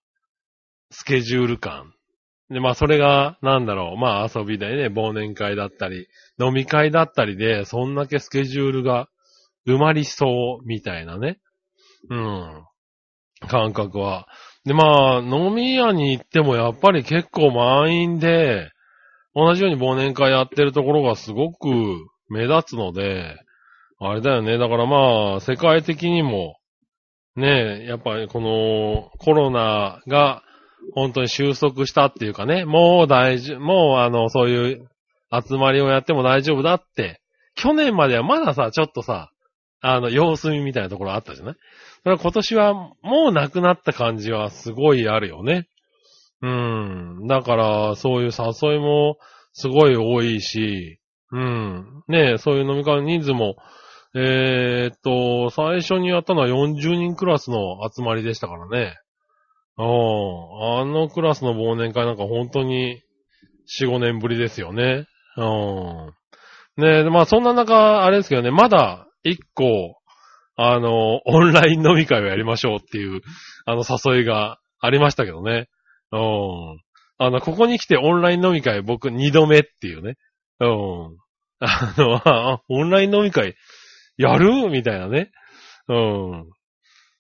[0.92, 1.94] スケジュール感。
[2.50, 6.08] で、まあそれが、なんだろう、まあ遊びでね、忘年会だったり、
[6.42, 9.08] 飲み会だったりで、そんだけスケジュールが
[9.68, 11.38] 埋まりそうみたいなね。
[12.10, 12.66] うん。
[13.48, 14.28] 感覚は。
[14.66, 18.70] で、まあ、飲み屋に行ってもやっぱり結構満員で、
[19.34, 21.70] 同じように忘年会やってるところがすごく
[22.30, 23.36] 目立つので、
[24.00, 24.58] あれだよね。
[24.58, 26.56] だからまあ、世界的にも、
[27.36, 30.44] ね、やっぱりこのコロナが
[30.94, 34.90] 本当に収束したっていうかね、もう大丈夫、もうあの、そういう
[35.32, 37.22] 集まりをやっても大丈夫だって、
[37.56, 39.32] 去年まではまださ、ちょっとさ、
[39.82, 41.54] あの、様子見みたいなところあったじゃない？
[41.54, 41.60] だ
[42.04, 42.96] から今年はも
[43.30, 45.68] うなくなった感じはすごいあるよね。
[46.42, 47.28] うん。
[47.28, 49.18] だから、そういう誘いも
[49.54, 51.00] すごい多いし、
[51.32, 52.04] うん。
[52.08, 53.56] ねそういう飲み会の人数も、
[54.16, 58.98] えー、っと、最初にやったのは40人クラスの集まりでしたからね。
[59.78, 59.86] うん。
[60.82, 63.02] あのクラスの忘年会なんか本当に
[63.80, 65.06] 4、5年ぶりですよね。
[65.38, 66.14] うん。
[66.78, 70.00] ねまあそんな中、あれですけどね、まだ1個、
[70.56, 73.22] あの、オンライン飲み会をやりましょうっていう、
[73.66, 75.68] あの、誘いがありましたけどね。
[76.12, 76.80] うん。
[77.18, 80.16] あの、ここに来てオンライン飲み会僕二度目っていうね。
[80.60, 81.18] うん。
[81.60, 83.56] あの、あ、オンライン飲み会
[84.18, 84.70] やる？
[84.70, 85.32] みたいなね。
[85.88, 86.50] うん。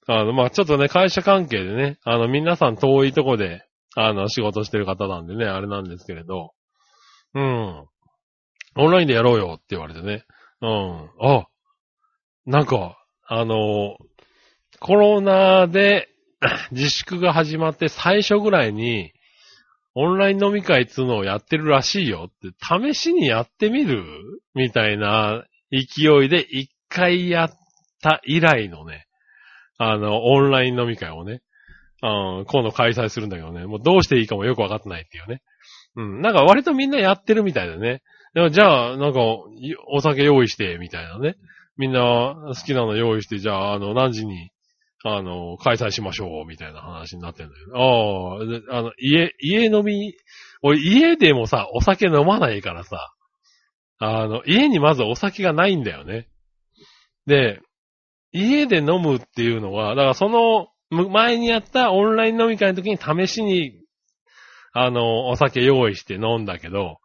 [0.08, 3.64] あの、まあ、ちょっとね、会社関係でね、あの、皆さん遠いとこで、
[3.96, 6.52] あの、仕事してる方なんでね、あれなんですけれど。
[7.36, 7.86] うん。
[8.76, 10.24] オンラインでやろうよって言われてね。
[10.62, 11.10] うん。
[11.22, 11.46] あ、
[12.46, 12.98] なんか、
[13.28, 13.98] あの、
[14.80, 16.10] コロナで
[16.72, 19.12] 自粛が始まって最初ぐらいに、
[19.96, 24.04] オンライン飲み会っつうのをやってるらしいよって、試しにやってみる？
[24.54, 27.52] みたいな勢いで一回やっ
[28.02, 29.08] た以来のね、
[29.78, 31.42] あの、オンライン飲み会をね、
[32.02, 35.42] うん、今度開催するんだけどね、もうどうしていいかもよくわかってないっていうね。
[35.96, 38.02] うん、なんか割とみんなやってるみたいだね。
[38.52, 39.20] じゃあ、なんか、
[39.88, 41.36] お酒用意して、みたいなね。
[41.80, 44.52] みんな好きなの用意して、じゃあ、あの、何時に、
[45.06, 47.78] あの、開催しましょう、みたいな話になってんだけど。
[47.78, 50.14] ああ、あの、家、家飲み、
[50.62, 53.14] 俺家でもさ、お酒飲まないからさ、
[53.98, 56.28] あの、家にまずお酒がないんだよね。
[57.26, 57.62] で、
[58.34, 63.80] 家で飲むっていうのは、だからその、前にやったオンライン飲み会の時に試しに、
[64.74, 66.98] あの、お酒用意して飲んだけど、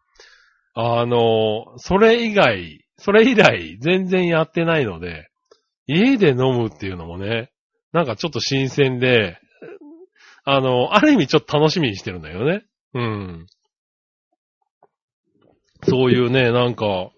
[0.73, 5.29] あの、それ以外、それ以来全然やってないので、
[5.87, 7.51] 家で飲むっていうのもね、
[7.91, 9.37] なんかちょっと新鮮で、
[10.43, 12.63] あの、ある意味ちょっと楽しみにしてるんだよね。
[12.93, 13.47] うん。
[15.83, 17.09] そういうね、なんか、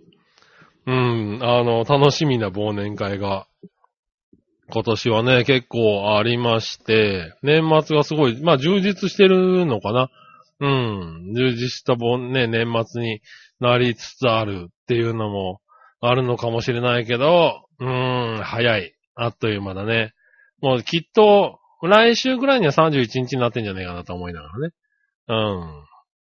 [0.86, 3.48] うん、あの、楽しみな忘年会が、
[4.70, 10.10] 今年はね、結構ありまして、年末がすごい、まあ充実してるのかな。
[10.60, 13.22] うん、充実した忘ね、年末に
[13.60, 15.62] なりつつあるっていうのも
[16.00, 18.94] あるのかもしれないけど、うーん、早い。
[19.16, 20.14] あっという間だね。
[20.62, 24.74] もうきっと、来週ぐらいには31日になってんじゃねえかなと思いながらね。
[25.28, 25.84] うん。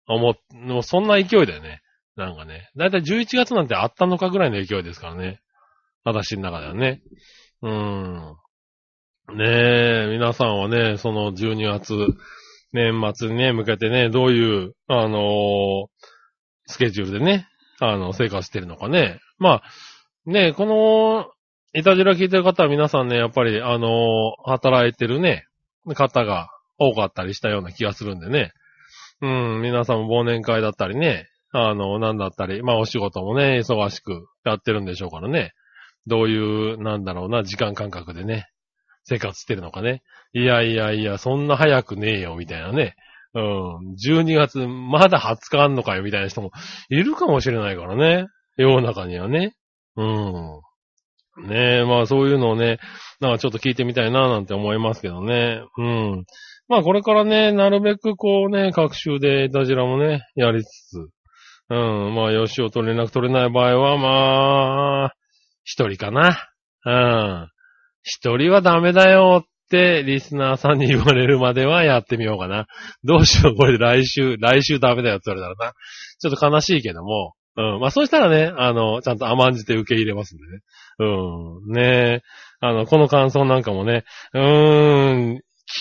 [0.06, 1.80] 思っ、もうそんな勢いだよね。
[2.16, 2.70] なんかね。
[2.76, 5.40] だいたい11月なんてあったのかぐらいの勢いですからね。
[6.04, 7.02] 私の中ではね。
[7.62, 8.36] うーん。
[9.36, 9.44] ね
[10.04, 11.94] え、皆さんはね、その12月、
[12.72, 15.86] 年末にね、向けてね、どういう、あのー
[16.66, 17.48] スケジュールでね、
[17.80, 19.18] あの、生活してるのかね。
[19.40, 19.62] まあ、
[20.26, 21.26] ねこの、
[21.72, 25.46] いたじら聞いてる方は皆さんね、やっぱり、あの働いてるね、
[25.94, 28.52] 方が多かったりしたような気がするんでね。
[29.22, 29.26] う
[29.58, 35.52] ん、皆さんも忘年会だったりね、あの、なんだったり、まあお仕事もね、忙しくやってるんでしょうからね。
[36.06, 38.46] どういう、なんだろうな、時間感覚でね、
[39.04, 40.02] 生活してるのかね。
[40.32, 42.94] いやいやいや、そんな早くねえよ、みたいなね。
[43.34, 43.94] うん。
[43.94, 46.50] 12月、まだ20日あんのかよ、みたいな人も
[46.88, 48.26] いるかもしれないからね。
[48.56, 49.54] 世の中にはね。
[49.96, 50.60] うん。
[51.48, 52.78] ねえ、まあそういうのをね、
[53.20, 55.62] なんかちょっと聞いてみたいな、なんて思いますけどね。
[55.78, 56.24] うん。
[56.68, 61.10] まあこれからね、なるべくこうね、各週でダジラもね、やりつつ、
[61.70, 62.14] うん。
[62.14, 65.14] まあ、よしおと連絡取れない場合は、まあ、
[65.62, 66.50] 一人かな。
[66.84, 66.90] う
[67.44, 67.48] ん。
[68.02, 72.66] 一人はダメだよって、リスナーさんに言われるまではやってみようかな。
[73.04, 75.74] どうしよう、これ来週、来週ダメだよって言われたらな。
[76.18, 77.34] ちょっと悲しいけども。
[77.56, 77.80] うん。
[77.80, 80.60] まあ、そうしたらね、あの、ちゃんと甘んじて受け入れますんでね。
[80.98, 81.72] うん。
[81.72, 82.22] ねえ。
[82.60, 85.40] あの、この感想なんかもね、うーん、聞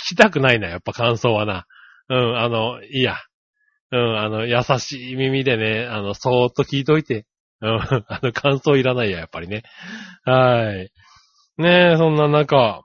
[0.09, 1.65] きたくないな、やっぱ感想はな。
[2.09, 3.17] うん、あの、いいや。
[3.91, 7.25] うん、あの、優しい耳でね、あの、そーっと聞いといて。
[7.61, 9.63] うん、 あの、感想いらないや、やっぱりね。
[10.23, 10.91] はい。
[11.57, 12.83] ねえ、そんな中、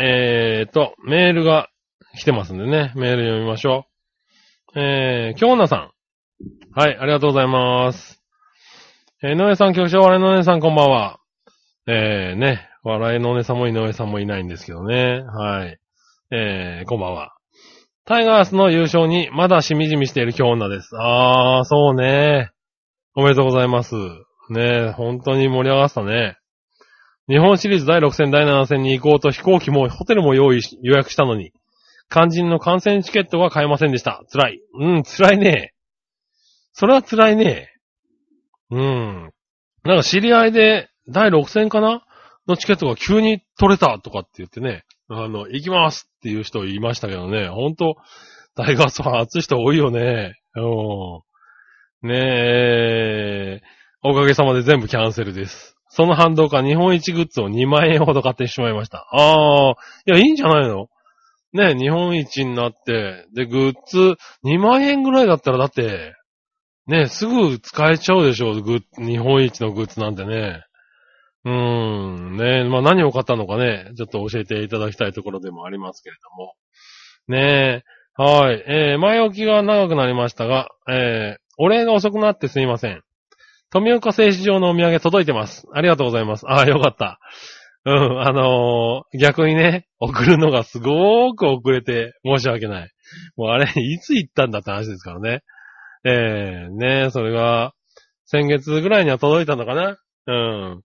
[0.00, 1.68] えーと、メールが
[2.18, 3.86] 来てますんでね、メール読みましょ
[4.74, 4.80] う。
[4.80, 5.90] えー、京奈さん。
[6.76, 8.20] はい、ありがとうございます。
[9.22, 11.20] えー、井上さん、局長、笑いのお姉さん、こんばんは。
[11.86, 15.22] えー、ね、笑いのお姉さんも井上さんもいないんですけどね。
[15.22, 15.78] はい。
[16.32, 17.32] えー、こんばんは。
[18.04, 20.90] タイガースの優勝にまだしみじみしている京女です。
[20.98, 22.50] あー、そうね。
[23.14, 23.94] おめでとうございます。
[24.50, 26.38] ね本当に盛り上がったね。
[27.28, 31.52] 日本シリーズ第6戦第7戦に行こうと飛行機もホテルも用意、予約したのに、
[32.10, 34.24] 肝心の観戦チケットが買えませんでした。
[34.32, 34.60] 辛い。
[34.80, 35.73] うん、辛いね。
[36.74, 37.70] それは辛いね。
[38.70, 39.32] うん。
[39.84, 42.04] なんか知り合いで第6戦かな？
[42.46, 47.96] のチケットが急に取れたとかって言ってね、あの、行きますっていう人いましたけどね、ほんと、
[48.54, 50.34] タイガースファン熱い人多いよね。
[50.56, 52.08] うん。
[52.08, 53.62] ねえ、
[54.02, 55.76] おかげさまで全部キャンセルです。
[55.88, 59.06] その反動か日本一グッズを2万円ほど買ってしまいました。
[59.12, 59.74] ああ、
[60.06, 60.88] いや、いいんじゃないの？
[61.52, 66.14] ねえ日本一になって、で、グッズ2万円ぐらいだったらだって、
[66.86, 70.62] ねすぐ使えちゃうでしょう、グッ日本一のグッズなんてね。
[71.44, 76.54] うーん、ねまあ何を買ったのかね、ちょっと教えていただきたいところでもありますけれども。
[77.28, 77.82] ね
[78.18, 78.64] え、はい。
[78.66, 83.02] えー、前置きが長くなりましたが、えー、お礼が遅くなってすいません。
[83.70, 85.66] 富岡製糸場のお土産届いてます。
[85.72, 86.46] ありがとうございます。
[86.46, 87.18] ああ、よかった。
[87.86, 92.90] うん、あのー逆にね、送るのがすごーく遅れて申し訳ない。
[93.36, 95.42] もうあれ、いつ行ったんだって話ですからね。
[96.04, 97.72] えー、ねそれが、
[98.26, 99.98] 先月ぐらいには届いたのかな？
[100.26, 100.82] うん。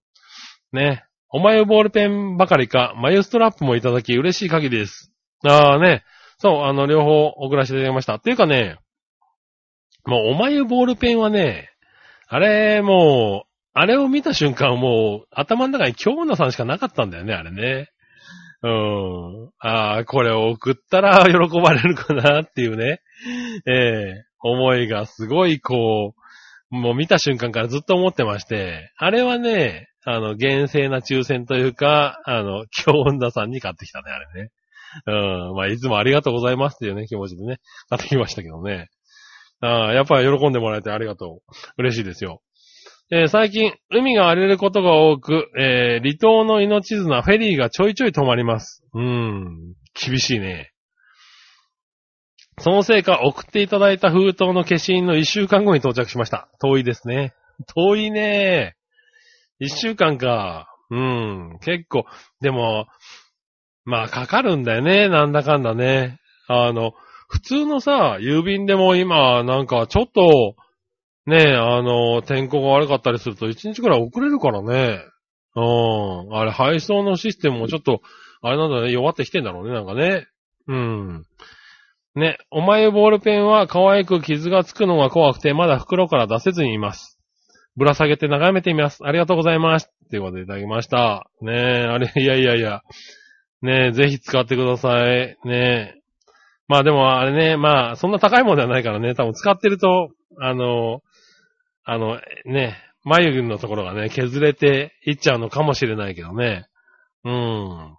[0.73, 1.03] ね。
[1.29, 5.13] お眉ボールペンばかりか、眉ストラップもいただき嬉しい限りです。
[5.45, 6.03] ああね。
[6.38, 8.15] そう、あの、両方送らせていただきました。
[8.15, 8.77] っていうかね、
[10.05, 11.69] もうお眉ボールペンはね、
[12.27, 17.89] あれ、もう、あれを見た瞬間もう、頭の中に京奈さんしかなかったんだよね、あれね。
[18.62, 19.49] うん。
[19.60, 23.01] ああ、これを送ったら喜ばれるかなっていうね。
[23.67, 26.13] ええ思いがすごいこ
[26.71, 34.52] う、もう見た瞬間からずっと思ってまして、あれはね、あの、厳正な抽選というか、あの、京女さんに買ってきたね、あれね。
[35.06, 35.56] うん。
[35.56, 37.58] まあ、いつもありがとうございますっていうね、気持ちでね、
[37.89, 38.88] 買ってきましたけどね。
[39.62, 41.54] ああ、やっぱり喜んでもらえてありがとう。
[41.78, 42.41] 嬉しいですよ。
[43.12, 48.84] えー最近、海が荒れることが多く、えー離島の命綱、フェリーがちょいちょい止まります。
[48.93, 50.71] うん、厳しいね。
[52.59, 56.49] そのせいか、送っていただいた封筒の消印の一週間後に到着しました。
[56.61, 57.33] 遠いですね。
[57.75, 58.75] 遠いね。
[59.59, 60.67] 一週間か。
[60.91, 62.05] うん、結構、
[62.41, 62.87] でも、
[63.85, 65.07] まあ、かかるんだよね。
[65.07, 66.19] なんだかんだね。
[66.47, 66.93] あの、
[67.27, 70.55] 普通のさ、郵便でも今、なんか、ちょっと、
[71.27, 75.03] ねえ、あの、天候が悪かったりすると1日くらい遅れるからね。
[75.55, 75.61] う
[76.31, 76.35] ん。
[76.35, 78.01] あれ、配送のシステムもちょっと、
[78.41, 80.27] あれなんだね、弱ってきてんだろうね、なんかね。
[80.67, 81.25] うん。
[82.15, 87.19] ね、お前ボールペンは可愛く傷がつくのが怖くて、まだ袋から出せずにいます。
[87.75, 88.99] ぶら下げて眺めてみます。
[89.05, 89.89] ありがとうございます。
[90.09, 91.29] ということでいただきました。
[91.41, 92.81] ねえ、あれ、 いやいやいや。
[93.61, 95.37] ねえ、ぜひ使ってください。
[95.45, 96.01] ねえ。
[96.67, 101.01] まあでもあれね、まあ、そんな高いものではないからね、多分使ってると、あの、
[101.83, 106.67] あの、ね、眉毛のところがね、削れていっちゃうのかもしれないけどね。
[107.23, 107.95] うん。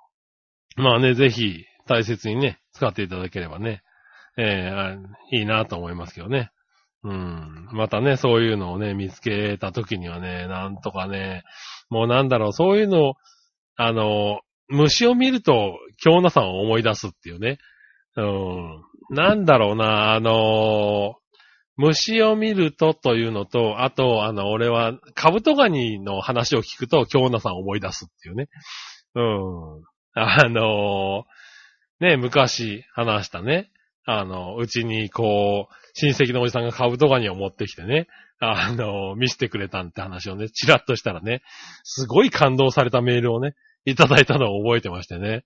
[0.76, 3.82] まあね、ぜひ、大切にね、使っていただければね、
[4.40, 6.50] えーいいなと思いますけどね。
[7.05, 7.68] うん。
[7.72, 11.44] またね、そういうのをね、見つけた時にはね、なんとかね、
[11.88, 13.14] もうなんだろう、そういうのを、
[13.76, 17.59] あの、虫を見ると、京奈さんを思い出すっていうね。
[18.16, 18.83] うん。
[19.11, 21.14] なんだろうな、あの
[21.76, 28.48] 虫を見るとというのと、あと、あの、俺は、カブトガニの話を聞くと、京奈さんを思い出すっていうね。
[29.14, 29.83] うん。
[30.12, 31.24] あの
[32.00, 33.70] ね、昔話したね。
[34.04, 38.06] あの、うちにこう、親戚のおじさんがカブトガニを持ってきてね、
[38.40, 41.42] あの、見せてくれたんって話をね、チラッとしたらね、
[41.84, 45.44] すごい感動されたメールをね、いただいたのを覚えてましてね。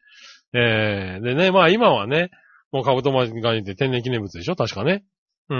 [0.54, 2.30] えー、でね、まあ今はね、
[2.70, 4.56] もうカブトガニって天然記念物でしょ？
[4.56, 5.04] 確かね。
[5.50, 5.58] うん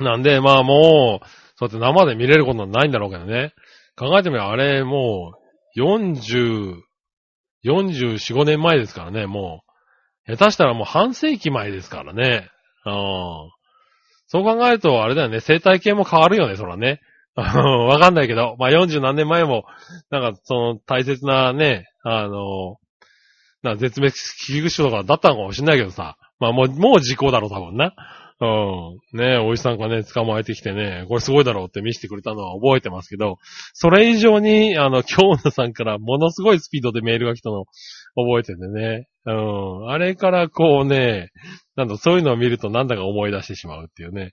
[0.00, 0.04] うん。
[0.04, 3.52] なんで、まあもう、そうやって生で見れることはないんだろうけどね。
[3.96, 5.32] 考えてみれば、あれ、も
[5.76, 6.76] う、40、
[7.64, 9.71] 44、5年前ですからね、もう。
[10.26, 12.48] 下手したらもう半世紀前ですからね。
[12.86, 12.92] うん。
[14.26, 17.00] そう考えると、あれだよね、生態系も変わるよね、そらね。
[17.34, 19.64] わかんないけど、まあ40何年前も、
[20.10, 22.76] なんかその大切なね、あの、
[23.62, 24.12] な絶滅
[24.46, 26.16] 危惧種とかだったのかもしんないけどさ。
[26.40, 27.92] まあもう、もう時効だろう、多分な。
[28.42, 29.18] うん。
[29.18, 33.38] ねおじさんがね、捕まえてきてね、これすごいだろうって見せてくれたのは覚えてますけど、
[33.72, 37.66] それ以上に、あの、京奈さんからものすごいスピードでメールが来たの
[38.16, 39.06] 覚えててね。
[39.26, 39.90] うん。
[39.90, 41.30] あれからこうね、
[41.76, 44.32] なんだ、そういうのを見るとなんだか思い出してしまうっていうね、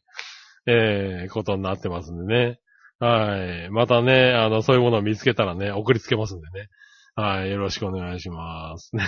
[0.65, 2.59] えー、ことになってますんでね。
[2.99, 3.69] はい。
[3.69, 6.67] またね、あの、そういうものを見つけたらね、送りつけますんでね。
[7.15, 7.51] はい。
[7.51, 8.95] よろしくお願いします。
[8.95, 9.03] ね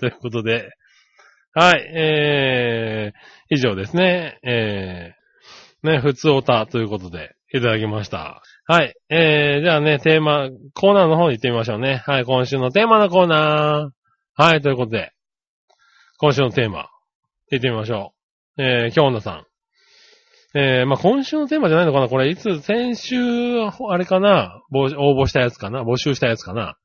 [0.00, 0.68] ということで、
[1.54, 1.92] はい。
[1.94, 4.40] えー、以上ですね。
[4.42, 8.42] えー、ね、普通おたということで、いただきました。
[8.66, 8.94] はい。
[9.08, 12.02] えー、じゃあね、テーマ、コーナーの方に行ってみましょうね。
[12.04, 12.24] はい。
[12.24, 14.42] 今週のテーマのコーナー。
[14.42, 14.60] はい。
[14.60, 15.12] ということで、
[16.18, 16.88] 今週のテーマ、
[17.52, 18.14] 行ってみましょ
[18.58, 18.62] う。
[18.62, 19.46] えー、京女さん。
[20.58, 26.76] えー、まあ、今週のテーマじゃないのかなこれ、いつ、先週、あれかな募応募したやつかな募集したやつかな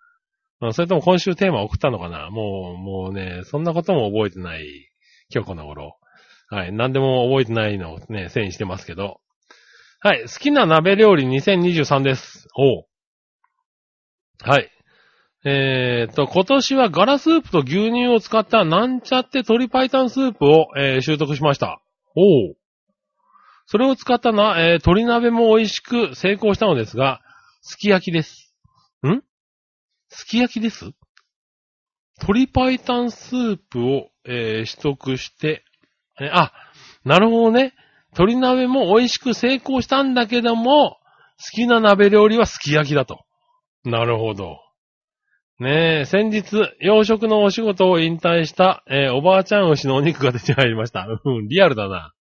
[0.73, 2.29] それとも今週テーマ送ったのかな？
[2.29, 4.65] もう、もうね、そんなことも覚えてない、
[5.33, 5.97] 今日この頃。
[6.49, 6.73] はい。
[6.73, 9.21] 何でも覚えてないのをね、せいにしてますけど。
[10.01, 10.23] はい。
[10.23, 12.47] 好きな鍋料理2023です。
[12.57, 12.85] おう。
[14.41, 14.69] はい。
[15.45, 21.81] えーっと、今年はガラスープと牛乳を使ったなんちゃって鶏白湯スープを、えー習得しました。
[22.15, 22.55] おう。
[23.65, 27.21] それを使ったな、えー鶏鍋も美味しく成功したのですが、
[27.61, 28.53] すき焼きです。
[29.05, 29.21] ん？
[30.19, 30.91] すき焼きです？
[32.21, 32.77] 鶏白湯
[33.11, 35.63] スープを、えー取得して、
[36.19, 36.51] えあ、
[37.05, 37.73] なるほどね。
[38.11, 40.97] 鶏鍋も美味しく成功したんだけども、好
[41.53, 43.19] きな鍋料理はすき焼きだと。
[43.85, 44.57] なるほど。
[45.59, 46.43] ねえ、先日、
[46.81, 51.07] 洋食のお仕事を引退した、えーおばあちゃん牛のお肉が出てまいりました。
[51.23, 52.13] うん、リアルだな。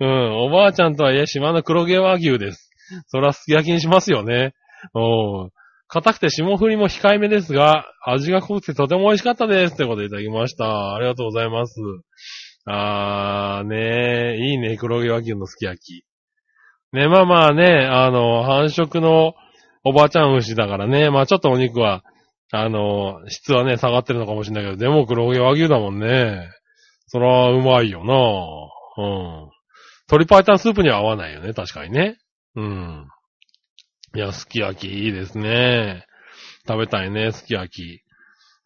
[0.00, 2.70] うん、おばあちゃんとはいえ島の黒毛和牛です。
[3.08, 4.54] そらすき焼きにしますよね。
[4.94, 5.50] うん。
[5.92, 9.76] 硬くて霜降りも控えめですが、味が濃くてとても美味しかったです。
[9.76, 10.94] ということでいただきました。
[10.94, 11.74] ありがとうございます。
[12.64, 16.04] あー、ねえ、いいね、黒毛和牛のすき焼き。
[16.92, 19.34] ね、まあまあね、あの、繁殖の
[19.82, 22.04] おばあちゃん牛だからね、まあちょっとお肉は、
[22.52, 26.50] あの、質はね、下がってるのかもしれないけど、でも黒毛和牛だもんね。
[27.08, 28.14] そら、うまいよな
[29.04, 29.50] うん。
[30.08, 32.16] 鶏白湯スープには合わないよね、確かにね。
[32.54, 33.08] うん。
[34.12, 36.04] いや、すき焼きいいですね。
[36.66, 38.02] 食べたいね、すき焼き。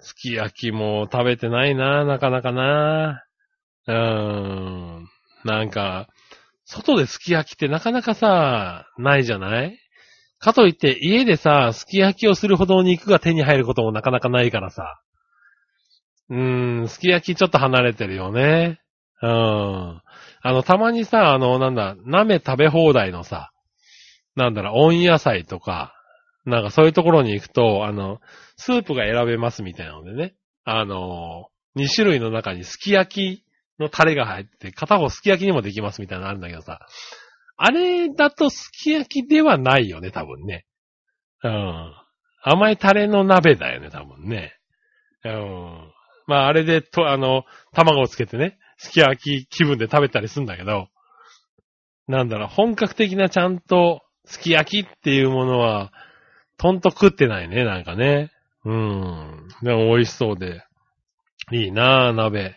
[0.00, 3.22] すき焼きも食べてないな、なかなかな。
[3.86, 3.94] うー
[5.00, 5.08] ん。
[5.44, 6.08] なんか、
[6.64, 9.78] 外ですき焼きってなかなかさ、ないじゃない？
[10.38, 14.98] かといって家でさ、すき焼きをするほど肉が手に入ることもなかなかないからさ。
[16.30, 18.80] うーん、すき焼きちょっと離れてるよね。
[19.20, 20.00] うーん。
[20.42, 23.50] あの、たまにさ、あの、なんだ、鍋食べ放題のさ、
[24.36, 25.94] なんだろう、温野菜とか、
[26.44, 28.20] なんかそういうところに行くと、あの、
[28.56, 30.34] スープが選べますみたいなのでね。
[30.64, 33.44] あの、2種類の中にすき焼き
[33.78, 36.80] のタレが入って、片方すき焼きにもできますみたいなのあるんだけどさ。
[37.56, 40.66] あれだとすき焼きではないよね、多分ね。
[41.42, 41.94] うん。
[42.42, 44.56] 甘いタレの鍋だよね、多分ね。
[45.24, 45.92] うん。
[46.26, 50.88] まあ、あれで、と、あの、卵をつけてね、すき焼き気分で食べたりするんだけど、
[52.06, 55.92] なんだろう、本格的なちゃんと、すき焼きっていうものは、
[56.56, 58.30] とんと食ってないね、なんかね。
[58.64, 59.48] うん。
[59.62, 60.62] でも美味しそうで。
[61.52, 62.56] いいなぁ、鍋。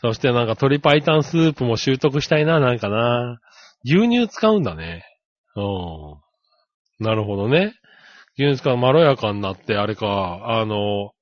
[0.00, 3.40] そしてなんか鶏白湯スープも習得したいな、なんかな。
[3.84, 5.04] 牛乳使うんだね。
[5.56, 5.60] う
[7.02, 7.04] ん。
[7.04, 7.74] なるほどね。
[8.38, 11.12] 牛乳使うまろやかになって、あれか、あの、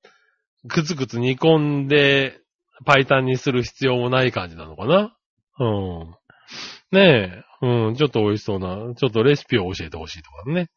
[0.65, 2.39] ぐつぐつ煮込んで、
[2.85, 5.15] 白湯にする必要もない感じなのかな。
[5.59, 6.15] うん。
[6.91, 10.67] ねえ、うん、ちょっと美味しそうな、ちょっとレシピを教えてほしいとかね。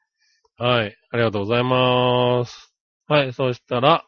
[0.56, 2.74] はい、ありがとうございます。
[3.06, 4.04] はい、そしたら、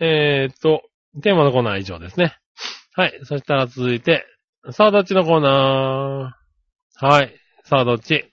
[0.00, 0.82] えー、っと、
[1.22, 2.36] テーマのコーナーは以上ですね。
[2.94, 4.24] はい、そしたら続いて、
[4.70, 7.34] さあどっちのコーナーはい、
[7.64, 8.32] さあどっち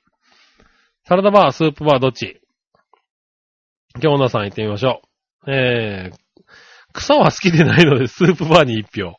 [1.08, 2.41] サラダバー、スープバーどっち？
[4.01, 5.01] 今日女さん行ってみましょ
[5.45, 5.51] う。
[5.51, 6.18] えー、
[6.93, 9.14] 草は好きでないのでスープバーに一票。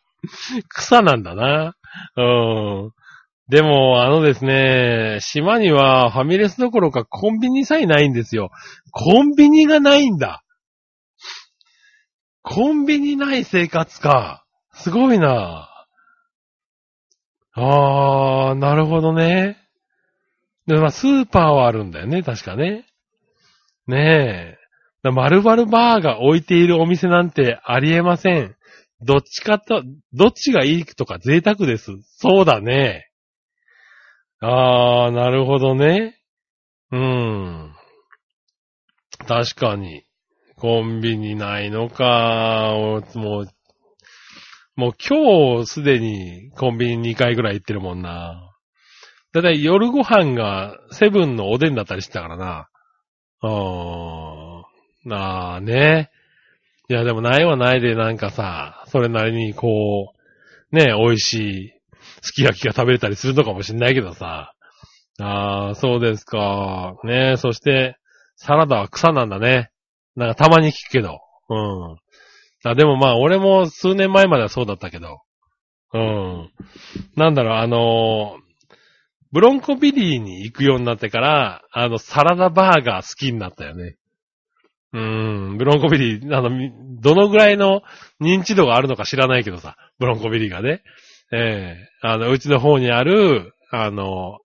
[0.68, 1.76] 草なんだな。
[2.16, 2.90] うーん。
[3.48, 8.50] でも、あのですね、島にはファミレスどころかコンビニさえないんですよ。
[8.90, 10.42] コンビニがないんだ。
[12.42, 14.44] コンビニない生活か。
[14.72, 15.68] すごいな。
[17.52, 19.56] あー、なるほどね。
[20.66, 22.84] で、まあ、スーパーはあるんだよね、確かね。
[23.86, 24.58] ねえ。
[25.04, 28.56] だ丸々バーが置いているお店なんてありえません。
[29.00, 29.82] どっちかと、
[30.12, 31.92] どっちがいいとか贅沢です。
[32.16, 33.08] そうだね。
[34.40, 36.20] あー、なるほどね。
[36.92, 37.72] うん。
[39.26, 40.04] 確かに。
[40.56, 42.72] コンビニないのか。
[43.14, 43.46] もう、
[44.76, 48.52] もう今日すでにコンビニ2回ぐらい行ってるもんな。
[49.32, 52.68] だいたい夜ご飯がセブンのおでんだったりしてたからな。
[53.40, 55.08] あー。
[55.08, 56.10] なあね。
[56.88, 60.14] いやでもないはないでなんかさ、それなりにこ
[60.72, 61.72] う、ね、美味しい、
[62.26, 64.52] すき焼きが食べれたりするのかもしんないけどさ。
[65.18, 66.94] ああ、そうですか。
[67.04, 67.96] ねえそして、
[68.36, 69.70] サラダは草なんだね。
[70.14, 71.20] なんかたまに聞くけど。
[71.48, 71.96] うん。
[72.64, 75.20] あでもまあ、俺も数年前まではそうだったけど。
[75.94, 76.50] うん。
[77.16, 78.38] なんだろう、あの
[79.32, 83.96] ブロンコビリーに行くようになってから、あの、サラダバーガー好きになったよね。
[84.92, 86.50] うん、ブロンコビリー、あの、
[87.00, 87.82] どのぐらいの
[88.20, 90.82] 認知度があるのか知らないけどさ、ブロンコビリーがね。
[91.32, 94.38] ええあの、うちの方にある、あの、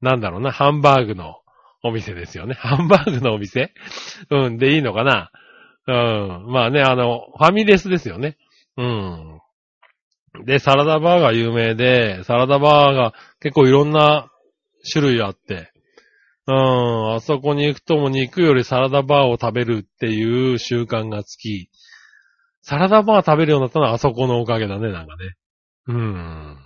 [0.00, 1.36] なんだろうな、ハンバーグの
[1.82, 2.54] お店ですよね。
[2.58, 3.72] ハンバーグのお店？
[4.30, 5.30] うん、でいいのかな？
[5.88, 5.92] う
[6.48, 6.52] ん。
[6.52, 8.36] まあね、あの、ファミレスですよね。
[8.76, 9.40] うん。
[10.44, 14.30] で、サラダバーガー有名で、サラダバーガー結構いろんな
[14.90, 15.72] 種類あって、
[16.48, 21.70] うん、あそこに行くとも肉よりサラダバーを食べるっていう習慣がつき、
[22.62, 25.34] サラダバー食べるようになったのはあそこのおかげだね、なんかね。
[25.88, 26.56] うん。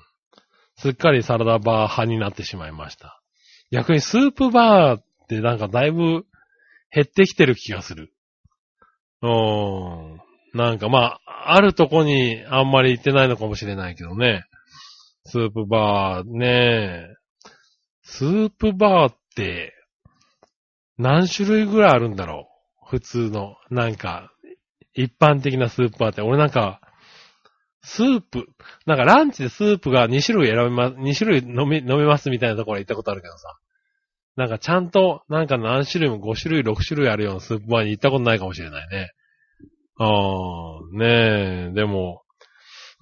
[0.76, 3.20] すっかりサラダバー派になってしまいました。
[3.70, 6.24] 逆にスープバーってなんかだいぶ
[6.92, 8.12] 減ってきてる気がする。
[9.22, 10.20] うーん。
[10.54, 14.44] なんかまあ、あるとこにあんまり行ってないのかもしれないけどね。
[15.26, 17.06] スープバーね。
[18.02, 19.74] スープバーって
[20.98, 22.48] 何種類ぐらいあるんだろ
[22.82, 22.86] う？
[22.88, 23.54] 普通の。
[23.70, 24.32] なんか、
[24.94, 26.22] 一般的なスープバーって。
[26.22, 26.80] 俺なんか、
[27.82, 28.46] スープ、
[28.86, 33.58] なんかランチでスープが2種類選べます、2種類飲み、飲めますみたいなところ行ったことあるけどさ。
[34.36, 39.10] なんかちゃんと、なんか何種類も5種類、6種類あるようなスープバーに行ったことないかもしれないね。
[39.98, 42.22] ああ、ねえ、でも、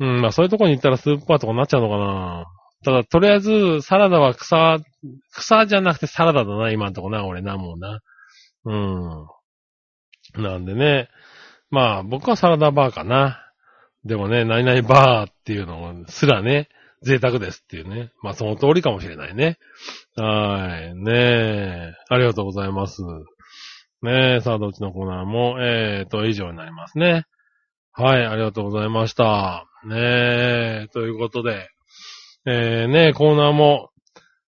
[0.00, 2.44] うん、まあそういうとこに行ったらスープバーとかになっちゃうのかな。
[2.84, 4.78] ただ、とりあえず、サラダは草、
[5.32, 8.00] 草じゃなくてサラダだな、今んとこな、俺な、もうな。
[8.64, 8.72] う
[10.40, 10.42] ん。
[10.42, 11.08] なんでね。
[11.70, 13.47] まあ、僕はサラダバーかな。
[14.08, 16.68] でもね、何々バーっていうのすらね、
[17.02, 18.10] 贅沢ですっていうね。
[18.22, 19.58] まあ、その通りかもしれないね。
[20.16, 20.94] はい。
[20.94, 21.92] ねえ。
[22.08, 23.02] ありがとうございます。
[24.02, 27.24] ねえ、さあ、どっちのコーナーも、えーと、以上になりますね。
[27.92, 29.66] はい、ありがとうございました。
[29.84, 31.68] ねえ、ということで、
[32.46, 33.90] えー、ねえコーナーも、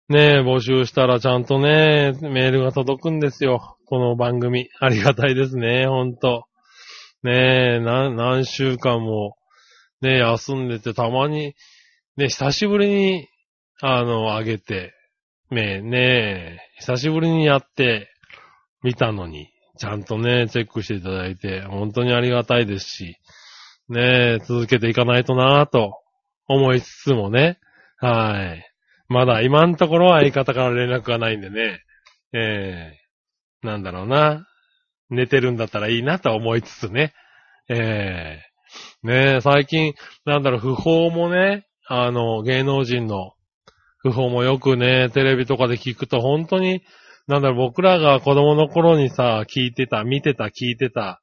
[0.09, 3.76] ねえ、募集したらちゃんとね、メールが届くんですよ。
[3.86, 4.68] この番組。
[4.80, 6.44] ありがたいですね、ほんと。
[7.22, 9.38] ねえ、何、何週間も、
[10.01, 11.55] ね休んでて、たまに、
[12.16, 13.28] ね久しぶりに、
[13.80, 14.94] あの、あげて、
[15.51, 18.09] ねえ、ねえ、久しぶりにやって、
[18.82, 23.16] 見たのに、ちゃんとね、チェックしていただいて、本当にありがたいですし、
[23.88, 25.94] ねえ、続けていかないとなぁと
[26.46, 27.59] 思いつつもね、
[27.96, 28.64] はい。
[29.09, 31.82] まだ今のところは相方から連絡がないんでね、
[32.32, 34.46] ええー、なんだろうな。
[35.11, 37.14] 寝てるんだったらいいなと思いつつね。
[37.70, 38.57] ええー、
[39.03, 43.33] ねえ、最近、なんだろう、不法もね、あの、芸能人の
[43.99, 46.83] 不法もよくね、テレビとかで聞くと本当に、
[47.26, 51.20] なんだろう、僕らが子供の頃にさ、聞いてた、見てた、聞いてた、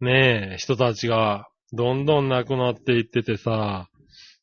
[0.00, 3.88] ねえ、人たちが、どんどん亡くなっていっててさ、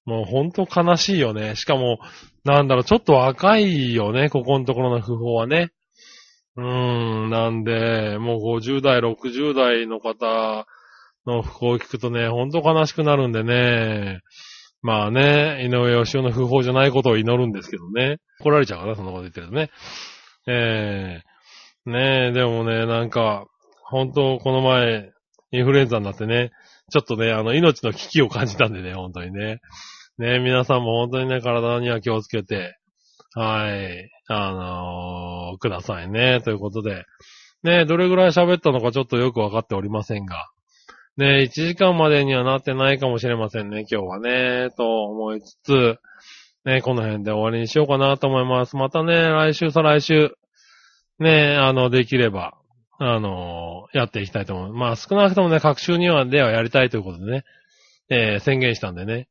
[0.06, 1.56] もうほんと悲しいよね。
[1.56, 2.00] しかも、
[2.46, 5.72] なんだろう、ちょっと若いよね、ここのところの不法はね。
[6.56, 10.66] うーん、なんで、もう50代、60代の方
[11.28, 14.22] の不法を聞くとね、ほんと悲しくなるんでね。
[14.82, 18.18] まあね、井上義雄の不法じゃないことを祈るんですけどね。
[18.40, 19.70] 怒られちゃうかな、そんなこと言ってるとね。
[20.48, 21.22] え
[21.86, 23.46] えー、ねえ、でもね、なんか、
[23.84, 25.12] ほんとこの前、
[25.52, 26.52] インフルエンザになってね、
[26.92, 29.60] ちょっとね、あの、命の危機を感じたんでね、本当にね。
[30.20, 32.78] ね、皆さんも本当にね、体には気をつけて、
[33.34, 37.06] はい、あのー、くださいね、ということで。
[37.64, 40.50] ね、どれぐらい喋ったのかちょっとよくわかっておりませんが。
[41.18, 46.00] ね、1時間までにはなってないかもしれませんね、今日はね、と思いつつ、
[46.64, 48.76] ね、この辺で終わりにしようかなと思います。
[48.76, 50.36] またね、来週、再来週、
[51.20, 52.56] ね、あの、できれば、
[53.00, 54.74] あの、やっていきたいと思う。
[54.74, 57.46] まあ、少なくともね、各週にはではやりたいということでね、
[58.10, 59.28] えー、宣言したんでね。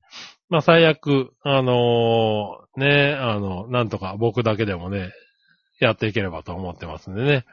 [0.49, 5.13] まあ、最悪、あのー、ね、あの、なんとか僕だけでもね、
[5.79, 7.45] やっていければと思ってますんでね。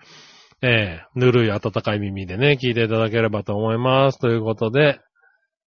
[0.66, 4.20] えー、ぬるい温かい耳でね、聞いていただければと思います。
[4.20, 5.02] ということで、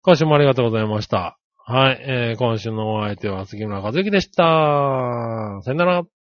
[0.02, 1.38] 今週もありがとうございました。
[1.64, 5.60] はい、えー、今週のお相手は杉村和之でした。
[5.62, 6.12] さよなら。